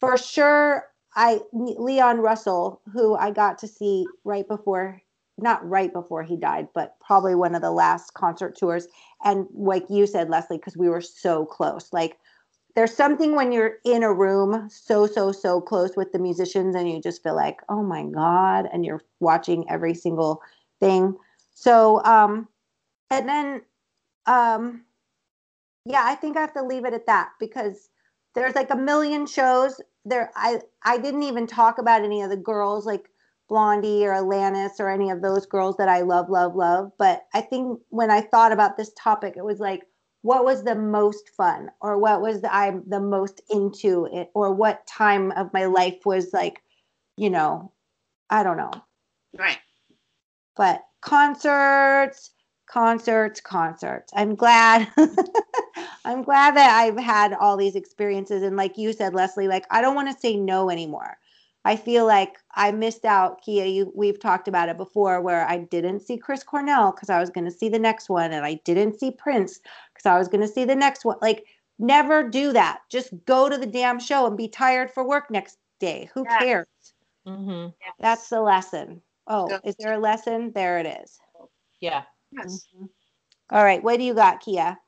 [0.00, 5.00] for sure, I Leon Russell, who I got to see right before,
[5.38, 8.86] not right before he died, but probably one of the last concert tours.
[9.24, 11.92] And like you said, Leslie, because we were so close.
[11.92, 12.18] Like
[12.74, 16.90] there's something when you're in a room so so so close with the musicians, and
[16.90, 20.42] you just feel like, oh my god, and you're watching every single
[20.80, 21.16] thing.
[21.54, 22.48] So, um,
[23.10, 23.62] and then,
[24.26, 24.84] um,
[25.86, 27.90] yeah, I think I have to leave it at that because
[28.34, 32.36] there's like a million shows there i i didn't even talk about any of the
[32.36, 33.08] girls like
[33.48, 37.40] blondie or alanis or any of those girls that i love love love but i
[37.40, 39.82] think when i thought about this topic it was like
[40.24, 44.50] what was the most fun or what was the, i'm the most into it or
[44.54, 46.62] what time of my life was like
[47.16, 47.70] you know
[48.30, 48.72] i don't know.
[49.38, 49.58] Right.
[50.56, 52.30] but concerts
[52.66, 54.10] concerts concerts.
[54.16, 54.88] I'm glad
[56.06, 58.42] i'm glad that i've had all these experiences.
[58.42, 61.18] And like you said leslie like i don't want to say no anymore.
[61.66, 65.58] I feel like i missed out kia you we've talked about it before where i
[65.58, 68.54] didn't see chris cornell because i was going to see the next one and i
[68.64, 69.60] didn't see prince
[70.04, 71.44] because i was going to see the next one like
[71.78, 75.58] never do that just go to the damn show and be tired for work next
[75.80, 76.38] day who Yes.
[76.38, 76.66] cares
[77.26, 77.72] Mhm.
[77.80, 77.94] Yes.
[77.98, 81.18] that's the lesson oh Go is there a lesson there it is
[81.80, 82.04] Yeah.
[82.30, 82.66] Yes.
[82.74, 82.88] Mhm.
[83.50, 84.78] All right, what do you got, Kia?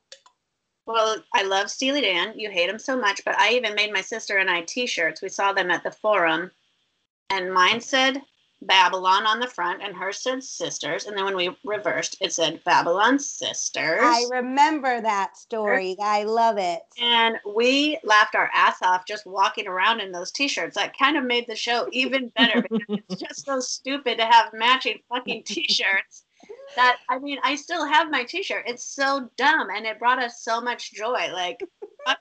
[0.87, 2.39] Well, I love Steely Dan.
[2.39, 5.21] You hate him so much, but I even made my sister and I T-shirts.
[5.21, 6.51] We saw them at the forum,
[7.29, 8.23] and mine said
[8.63, 11.07] Babylon on the front, and hers said Sisters.
[11.07, 14.01] And then when we reversed, it said Babylon Sisters.
[14.03, 15.97] I remember that story.
[16.01, 16.81] I love it.
[17.01, 20.75] and we laughed our ass off just walking around in those T-shirts.
[20.77, 24.53] That kind of made the show even better because it's just so stupid to have
[24.55, 26.25] matching fucking T-shirts.
[26.77, 28.65] That I mean, I still have my T-shirt.
[28.67, 31.31] It's so dumb, and it brought us so much joy.
[31.33, 31.61] Like,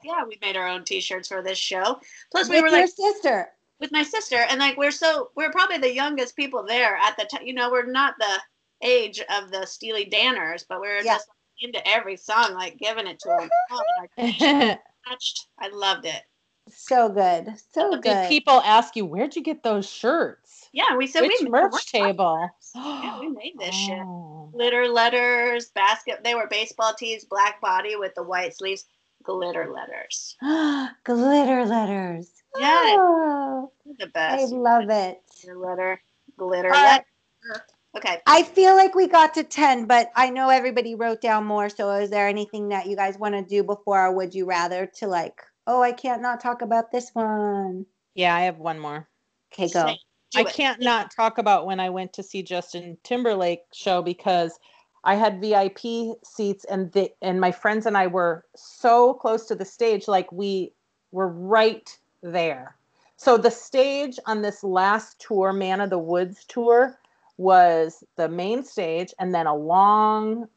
[0.03, 1.99] yeah, we made our own T-shirts for this show.
[2.31, 3.49] Plus, we With were your like sister.
[3.79, 7.25] With my sister, and like we're so we're probably the youngest people there at the
[7.25, 7.45] time.
[7.45, 8.41] You know, we're not the
[8.81, 11.15] age of the Steely Danners, but we we're Yeah.
[11.15, 11.27] just
[11.61, 13.49] into every song, like giving it to them.
[13.71, 13.81] Oh,
[14.17, 15.47] and our touched.
[15.59, 16.21] I loved it.
[16.69, 17.53] So good.
[17.73, 18.27] So Did good.
[18.27, 20.67] people ask you where'd you get those shirts?
[20.73, 22.49] Yeah, we said Which we made merch merch table?
[22.75, 23.99] Yeah, we made this shit.
[23.99, 24.49] Oh.
[24.53, 26.23] Litter letters, basket.
[26.23, 28.85] They were baseball tees, black body with the white sleeves,
[29.25, 30.37] glitter letters.
[31.03, 32.31] Glitter letters.
[32.57, 32.95] Yeah.
[32.97, 35.21] Oh, The I love it.
[35.41, 36.01] Glitter letter,
[36.37, 37.03] glitter All right.
[37.43, 37.65] letter.
[37.97, 38.21] Okay.
[38.27, 41.69] I feel like we got to 10, but I know everybody wrote down more.
[41.69, 44.85] So is there anything that you guys want to do before our would you rather
[44.97, 47.85] to like, oh, I can't not talk about this one?
[48.13, 49.07] Yeah, I have one more.
[49.53, 49.87] Okay, go.
[49.87, 49.99] Say-
[50.31, 50.53] do I it.
[50.53, 54.57] can't not talk about when I went to see Justin Timberlake show because
[55.05, 59.55] I had VIP seats and the and my friends and I were so close to
[59.55, 60.73] the stage like we
[61.11, 62.75] were right there.
[63.17, 66.99] So the stage on this last tour, Man of the Woods tour,
[67.37, 70.47] was the main stage and then a long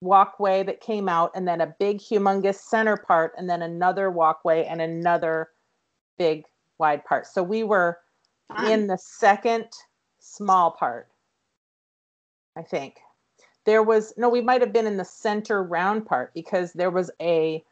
[0.00, 4.64] walkway that came out and then a big humongous center part and then another walkway
[4.64, 5.48] and another
[6.18, 6.44] big
[6.78, 7.26] wide part.
[7.26, 7.98] So we were
[8.66, 9.66] in the second
[10.20, 11.08] small part
[12.56, 12.96] i think
[13.68, 17.10] there was no we might have been in the center round part because there was
[17.20, 17.62] a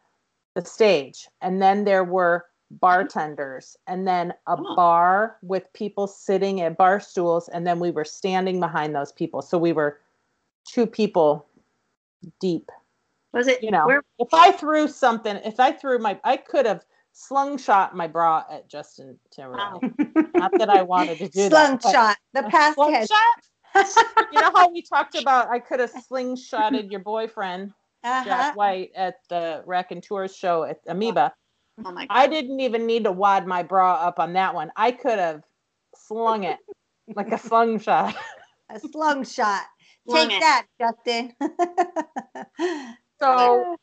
[0.55, 4.76] the stage and then there were bartenders and then a Oh.
[4.76, 9.40] bar with people sitting at bar stools and then we were standing behind those people
[9.40, 10.01] so we were
[10.68, 11.47] two people
[12.40, 12.70] deep
[13.32, 13.62] was it?
[13.62, 17.57] you know Where, if i threw something if i threw my i could have slung
[17.57, 19.82] shot my bra at justin timberlake
[20.34, 21.82] not that I wanted to do Slung that.
[21.82, 22.16] but- shot.
[22.34, 23.09] The past tense.
[23.09, 23.18] Slingshot?
[24.32, 27.72] you know how we talked about I could have slingshotted your boyfriend,
[28.04, 28.24] uh-huh.
[28.24, 31.32] Jack White, at the Raconteurs show at Amoeba.
[31.84, 32.14] oh my god.
[32.16, 34.70] I didn't even need to wad my bra up on that one.
[34.76, 35.42] I could have
[35.94, 36.58] slung it
[37.14, 38.14] like a slingshot.
[38.68, 39.62] A slung shot.
[40.10, 40.40] Take it.
[40.40, 41.32] that, Justin.
[43.20, 43.76] So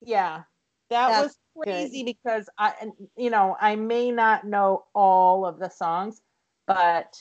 [0.00, 0.42] yeah,
[0.90, 2.74] that That's was crazy because I,
[3.16, 6.20] you know, I may not know all of the songs,
[6.66, 7.14] but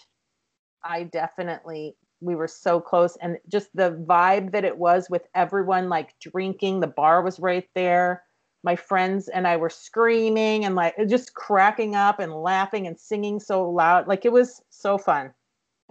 [0.83, 5.89] I definitely we were so close, and just the vibe that it was with everyone
[5.89, 6.79] like drinking.
[6.79, 8.23] The bar was right there.
[8.63, 13.39] My friends and I were screaming and like just cracking up and laughing and singing
[13.39, 14.07] so loud.
[14.07, 15.33] Like it was so fun.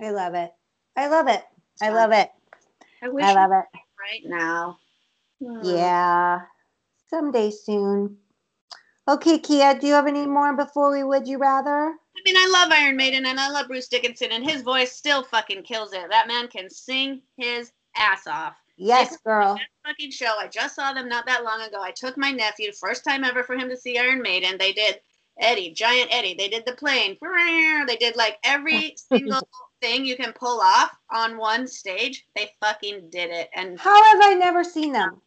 [0.00, 0.52] I love it.
[0.96, 1.42] I love it.
[1.82, 2.30] I love it.
[3.02, 3.78] I wish I love it.
[4.00, 4.78] right now.
[5.62, 6.40] Yeah.
[7.10, 8.16] Someday soon.
[9.08, 11.96] Okay, Kia, do you have any more before we would you rather?
[12.16, 15.22] I mean, I love Iron Maiden and I love Bruce Dickinson, and his voice still
[15.22, 16.10] fucking kills it.
[16.10, 18.56] That man can sing his ass off.
[18.76, 19.54] Yes, girl.
[19.54, 20.34] That fucking show.
[20.40, 21.80] I just saw them not that long ago.
[21.82, 24.56] I took my nephew, first time ever for him to see Iron Maiden.
[24.58, 25.00] They did
[25.38, 26.34] Eddie, Giant Eddie.
[26.34, 27.16] They did the plane.
[27.86, 29.46] They did like every single
[29.80, 32.26] thing you can pull off on one stage.
[32.34, 33.50] They fucking did it.
[33.54, 35.20] And How have I never seen them?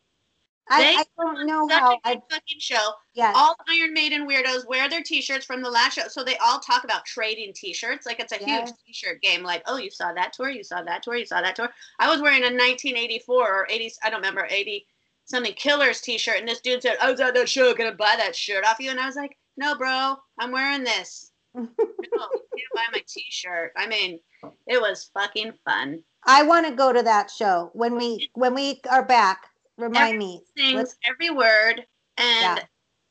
[0.70, 1.92] I, They I don't know such how.
[1.94, 2.94] a I good fucking show.
[3.14, 3.34] yeah.
[3.36, 6.84] All Iron Maiden weirdos wear their T-shirts from the last show, so they all talk
[6.84, 8.06] about trading T-shirts.
[8.06, 9.44] Like it's a huge T-shirt game.
[9.44, 11.70] Like, oh, you saw that tour, you saw that tour, you saw that tour.
[12.00, 14.86] I was wearing a 1984 or 80, I don't remember 80
[15.26, 18.36] something Killers T-shirt, and this dude said, "I was at that show, gonna buy that
[18.36, 21.32] shirt off you," and I was like, "No, bro, I'm wearing this.
[21.54, 24.20] no, you can't buy my T-shirt." I mean,
[24.68, 26.04] it was fucking fun.
[26.26, 29.50] I want to go to that show when we when we are back.
[29.78, 30.42] Remind me.
[30.58, 31.86] Sings Let's- every word,
[32.18, 32.64] and Yeah.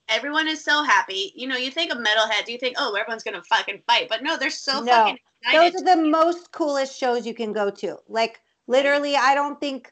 [0.09, 1.33] everyone is so happy.
[1.37, 4.23] You know, you think of metalhead, do you think, oh, everyone's gonna fucking fight, but
[4.23, 4.93] no, they're so No.
[4.93, 5.75] fucking excited.
[5.75, 7.99] Those are the most coolest shows you can go to.
[8.09, 9.91] Like literally, I don't think.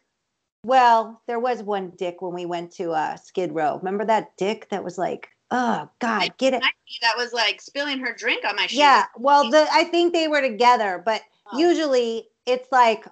[0.65, 3.79] Well, there was one dick when we went to uh, Skid Row.
[3.79, 6.63] Remember that dick that was like, oh God, get it.
[7.03, 8.79] that was like spilling her drink on my shoes.
[8.79, 9.07] Yeah.
[9.17, 11.21] Well, the I think they were together, but
[11.53, 11.59] Oh.
[11.59, 13.05] usually it's like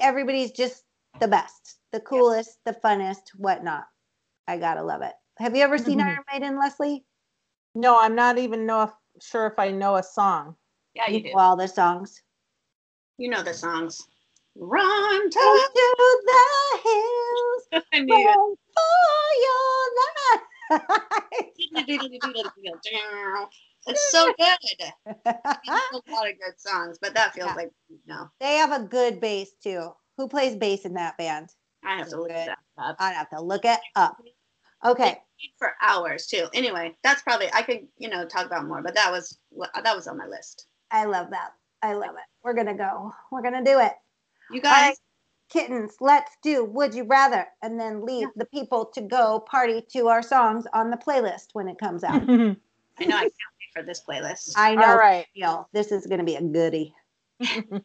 [0.00, 0.84] everybody's just
[1.20, 3.84] the best, the coolest, the funnest, whatnot.
[4.48, 5.12] I gotta love it.
[5.38, 6.06] Have you ever seen Mhm.
[6.06, 7.06] Iron Maiden, Leslie?
[7.76, 8.90] No, I'm not even know if,
[9.22, 10.56] sure if I know a song.
[10.94, 11.30] yeah, you do.
[11.32, 12.20] know all the songs.
[13.16, 14.08] You know the songs.
[14.56, 18.26] Run Into to the hills, I knew it.
[18.26, 19.90] run for your
[20.70, 21.50] life.
[23.86, 24.58] It's so good.
[25.24, 27.54] There's a lot of good songs, but that feels Yeah.
[27.54, 27.70] like
[28.06, 28.30] no.
[28.40, 29.94] they have a good bass too.
[30.16, 31.50] Who plays bass in that band?
[31.84, 32.48] I have to look Good.
[32.48, 32.96] that up.
[32.98, 34.16] I'd have to look it up.
[34.84, 35.18] Okay.
[35.58, 36.46] For hours too.
[36.54, 39.38] Anyway, that's probably I could you know talk about more, but that was
[39.82, 40.66] that was on my list.
[40.90, 41.50] I love that.
[41.82, 42.24] I love it.
[42.42, 43.12] We're gonna go.
[43.30, 43.92] We're gonna do it.
[44.50, 44.96] You guys, right,
[45.50, 50.08] kittens, let's do Would You Rather and then leave the people to go party to
[50.08, 52.22] our songs on the playlist when it comes out.
[52.28, 54.52] I know I can't wait for this playlist.
[54.56, 54.86] I know.
[54.86, 55.26] All right.
[55.34, 56.94] Y'all, this is going to be a goodie.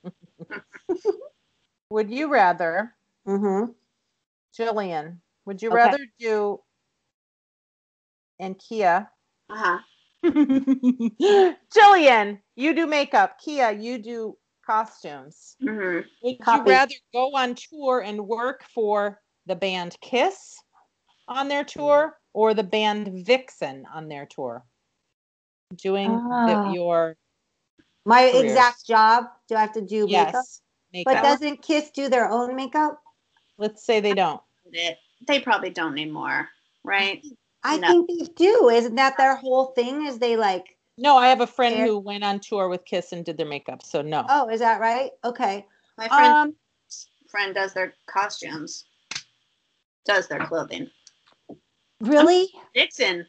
[1.89, 2.93] Would you rather,
[3.29, 3.71] Mm-hmm.
[4.59, 5.75] Jillian, would you Okay.
[5.77, 6.59] rather do,
[8.39, 9.09] and Kia,
[9.49, 9.79] Uh huh.
[11.73, 13.39] Jillian, you do makeup.
[13.39, 15.55] Kia, you do costumes.
[15.61, 16.69] hmm Would Copy.
[16.69, 20.61] you rather go on tour and work for the band Kiss
[21.29, 24.65] on their tour or the band Vixen on their tour?
[25.77, 26.73] Doing the- Ah.
[26.73, 27.15] your
[28.05, 28.51] My Careers.
[28.51, 29.25] exact job.
[29.47, 30.33] Do I have to do makeup?
[30.33, 30.61] yes
[31.05, 33.01] But doesn't Kiss do their own makeup?
[33.57, 34.41] Let's say they don't.
[35.27, 36.47] They probably don't need more,
[36.83, 37.23] right?
[37.63, 37.87] I No.
[37.87, 38.69] think they do.
[38.69, 40.05] Isn't that their whole thing?
[40.05, 43.25] Is they like, No, I have a friend who went on tour with Kiss and
[43.25, 43.83] did their makeup.
[43.83, 44.25] So no.
[44.29, 45.11] oh, is that right?
[45.23, 45.65] Okay.
[45.97, 46.55] My friend Um,
[47.29, 48.85] friend does their costumes,
[50.05, 50.89] does their clothing.
[52.01, 52.49] really?
[52.73, 53.27] Dixon,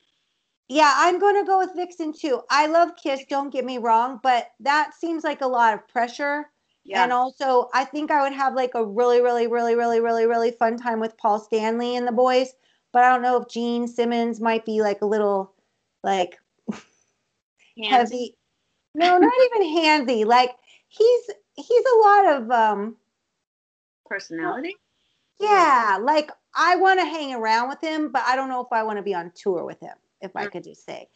[0.69, 2.43] Yeah, I'm going to go with Vixen too.
[2.49, 6.47] I love Kiss, don't get me wrong, but that seems like a lot of pressure.
[6.85, 10.27] Yeah, And also, I think I would have like a really, really, really, really, really,
[10.27, 12.55] really fun time with Paul Stanley and the boys.
[12.93, 15.55] But I don't know if Gene Simmons might be like a little
[16.03, 16.39] like
[17.79, 17.91] Handsy.
[17.91, 18.37] heavy.
[18.95, 20.25] No, not even handsy.
[20.25, 20.57] Like
[20.89, 22.97] he's he's a lot of um
[24.07, 24.75] personality.
[25.39, 28.83] yeah, like I want to hang around with him, but I don't know if I
[28.83, 30.53] want to be on tour with him, if I Mm.
[30.53, 31.09] could just say.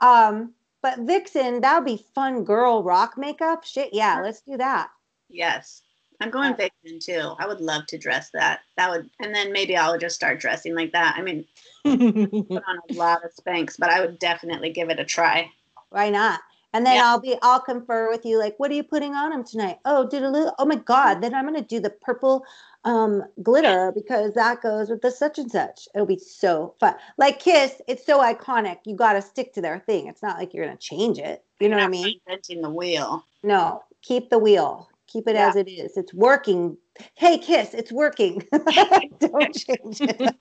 [0.00, 3.64] Um, but Vixen, that would be fun girl rock makeup.
[3.64, 4.90] Shit, yeah, let's do that.
[5.32, 5.82] Yes,
[6.20, 7.34] I'm going Vixen too.
[7.38, 8.60] I would love to dress that.
[8.76, 11.16] That would, and then maybe I'll just start dressing like that.
[11.16, 11.44] I mean,
[11.84, 15.50] put on a lot of Spanx, but I would definitely give it a try.
[15.90, 16.40] Why not?
[16.72, 17.06] And then Yeah.
[17.06, 19.78] I'll be I'll confer with you like, what are you putting on him tonight?
[19.84, 22.46] Oh, did a little oh my god, then I'm gonna do the purple
[22.84, 25.88] um glitter because that goes with the such and such.
[25.94, 26.94] It'll be so fun.
[27.18, 28.78] Like Kiss, it's so iconic.
[28.84, 30.06] You gotta stick to their thing.
[30.06, 31.44] It's not like you're gonna change it.
[31.60, 32.20] You know what I mean?
[32.26, 33.24] Inventing the wheel.
[33.42, 34.88] No, keep the wheel.
[35.12, 35.48] Keep it Yeah.
[35.48, 35.96] as it is.
[35.96, 36.78] It's working.
[37.14, 38.42] Hey, Kiss, it's working.
[39.20, 40.34] Don't change it.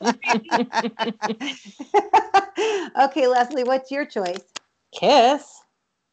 [2.99, 4.43] okay, Leslie, what's your choice?
[4.93, 5.61] Kiss.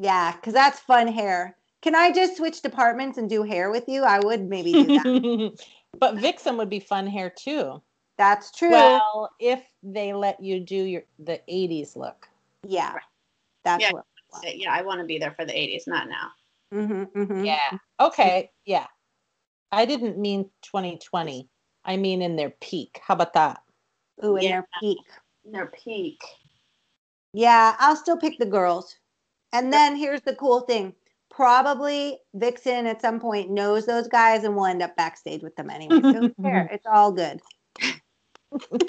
[0.01, 1.57] Yeah, because that's fun hair.
[1.83, 4.03] Can I just switch departments and do hair with you?
[4.03, 5.59] I would maybe do that.
[6.01, 7.81] but Vixen would be fun hair too.
[8.17, 8.71] that's true.
[8.71, 12.29] Well, if they let you do your the 80s look.
[12.67, 12.95] yeah,
[13.65, 13.93] that's Yeah.
[13.93, 14.05] what.
[14.43, 16.29] Yeah, I want to be there for the 80s, not now.
[16.73, 17.71] Hmm hmm Yeah.
[18.01, 18.51] Okay.
[18.65, 18.87] Yeah.
[19.73, 21.49] I didn't mean 2020.
[21.85, 23.01] I mean in their peak.
[23.03, 23.61] How about that?
[24.25, 24.51] Ooh, in Yeah.
[24.51, 24.99] their peak.
[25.45, 26.21] In their peak.
[27.33, 28.97] Yeah, I'll still pick the girls.
[29.53, 30.95] And then here's the cool thing.
[31.31, 35.71] Probably Vixen at some point knows those guys and will end up backstage with them
[35.71, 36.01] anyway.
[36.03, 36.69] So who cares?
[36.73, 37.41] it's all good.
[37.83, 37.91] Um,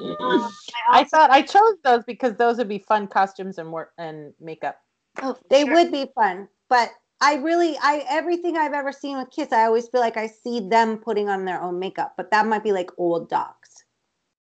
[0.90, 4.32] I also- thought I chose those because those would be fun costumes and work and
[4.40, 4.78] makeup.
[5.22, 5.72] Oh, They sure.
[5.72, 6.48] would be fun.
[6.68, 6.90] But
[7.20, 10.60] I really I everything I've ever seen with Kiss, I always feel like I see
[10.68, 12.14] them putting on their own makeup.
[12.16, 13.84] But that might be like old docs.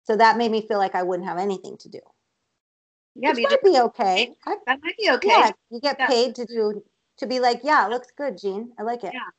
[0.04, 2.00] So that made me feel like I wouldn't have anything to do.
[3.16, 4.34] Yeah, Which but you might be okay.
[4.46, 5.28] I, that might be okay.
[5.28, 6.06] Yeah, you get Yeah.
[6.06, 6.82] paid to do
[7.18, 8.72] to be like, yeah, it looks good, Gene.
[8.78, 9.12] I like it.
[9.14, 9.30] Yeah.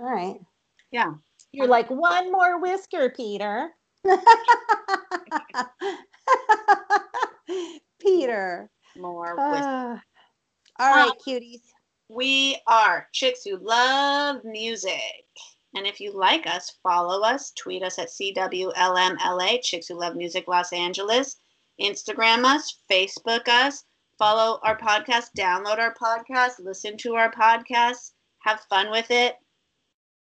[0.00, 0.40] All right.
[0.90, 1.12] Yeah.
[1.52, 3.70] You're like one more whisker, Peter.
[8.00, 8.70] Peter.
[8.96, 10.02] More with Ah.
[10.80, 11.60] All right, Um, cuties.
[12.08, 15.26] We are chicks who love music.
[15.74, 20.48] And if you like us, follow us, tweet us at CWLMLA, Chicks Who Love Music
[20.48, 21.36] Los Angeles,
[21.80, 23.84] Instagram us, Facebook us,
[24.18, 29.36] follow our podcast, download our podcast, listen to our podcast, have fun with it,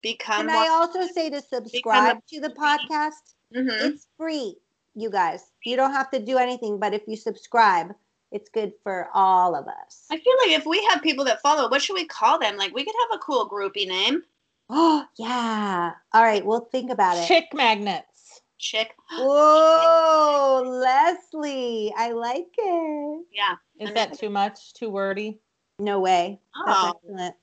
[0.02, 3.34] become Can I also say to subscribe to the podcast?
[3.54, 3.92] Mhm.
[3.94, 4.56] It's free,
[4.94, 5.50] you guys.
[5.64, 7.94] You don't have to do anything, but if you subscribe,
[8.32, 10.06] it's good for all of us.
[10.10, 12.56] I feel like if we have people that follow, what should we call them?
[12.56, 14.22] Like we could have a cool groupie name.
[14.68, 15.92] Oh, yeah.
[16.12, 17.26] All right, we'll think about it.
[17.26, 18.40] Chick magnets.
[18.58, 18.94] Chick.
[19.18, 21.92] Whoa, Leslie.
[21.96, 23.26] I like it.
[23.32, 23.54] Yeah.
[23.78, 24.74] Is that too much?
[24.74, 25.40] Too wordy?
[25.78, 26.40] No way.
[26.66, 27.34] That's Oh, excellent.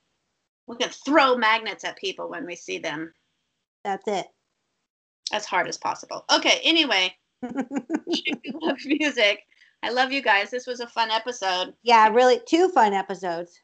[0.67, 3.13] we could throw magnets at people when we see them
[3.83, 4.27] That's it.
[5.33, 6.23] as hard as possible.
[6.31, 7.15] Okay, anyway,
[8.13, 9.39] Chicks love music.
[9.83, 10.49] I love you guys.
[10.49, 11.73] This was a fun episode.
[11.83, 13.59] yeah, really, two fun episodes.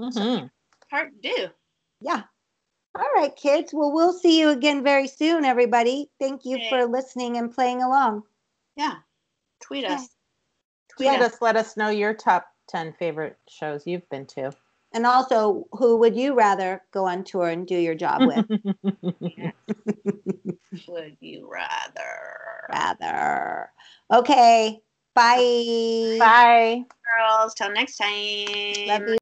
[0.00, 0.50] Mhm.
[0.90, 1.48] Part two.
[2.00, 2.22] Yeah.
[2.98, 3.72] All right, kids.
[3.74, 6.10] Well, we'll see you again very soon, everybody.
[6.18, 6.68] Thank you Okay.
[6.70, 8.22] for listening and playing along.
[8.76, 8.96] Yeah.
[9.60, 9.94] Tweet Okay.
[9.94, 10.08] us.
[10.96, 11.34] Tweet Let us.
[11.34, 14.52] us let us know your top 10 favorite shows you've been to.
[14.92, 18.46] And also, who would you rather go on tour and do your job with?
[20.88, 22.66] Would you rather?
[22.70, 23.72] rather.
[24.12, 24.80] Okay.
[25.16, 26.18] Bye.
[26.20, 26.84] Bye.
[27.02, 28.86] Girls, till next time.
[28.86, 29.18] Love you.